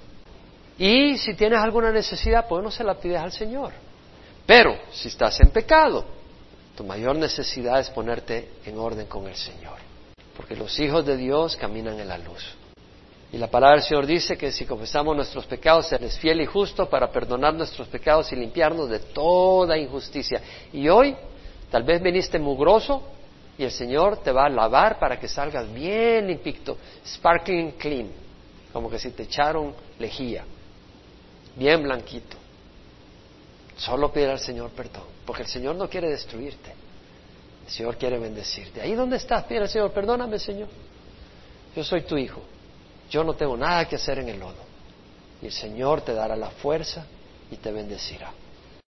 [0.77, 3.73] Y si tienes alguna necesidad, pues no se la pides al Señor.
[4.45, 6.05] Pero si estás en pecado,
[6.77, 9.79] tu mayor necesidad es ponerte en orden con el Señor.
[10.37, 12.55] Porque los hijos de Dios caminan en la luz.
[13.33, 16.89] Y la palabra del Señor dice que si confesamos nuestros pecados, Él fiel y justo
[16.89, 20.41] para perdonar nuestros pecados y limpiarnos de toda injusticia.
[20.71, 21.17] Y hoy,
[21.69, 23.03] tal vez viniste mugroso
[23.61, 28.09] y el Señor te va a lavar para que salgas bien limpito, sparkling clean,
[28.73, 30.43] como que si te echaron lejía,
[31.55, 32.37] bien blanquito.
[33.77, 36.73] Solo pide al Señor perdón, porque el Señor no quiere destruirte.
[37.67, 38.81] El Señor quiere bendecirte.
[38.81, 40.67] Ahí donde estás, pide al Señor, perdóname, Señor.
[41.75, 42.41] Yo soy tu hijo.
[43.11, 44.63] Yo no tengo nada que hacer en el lodo.
[45.39, 47.05] Y el Señor te dará la fuerza
[47.51, 48.33] y te bendecirá.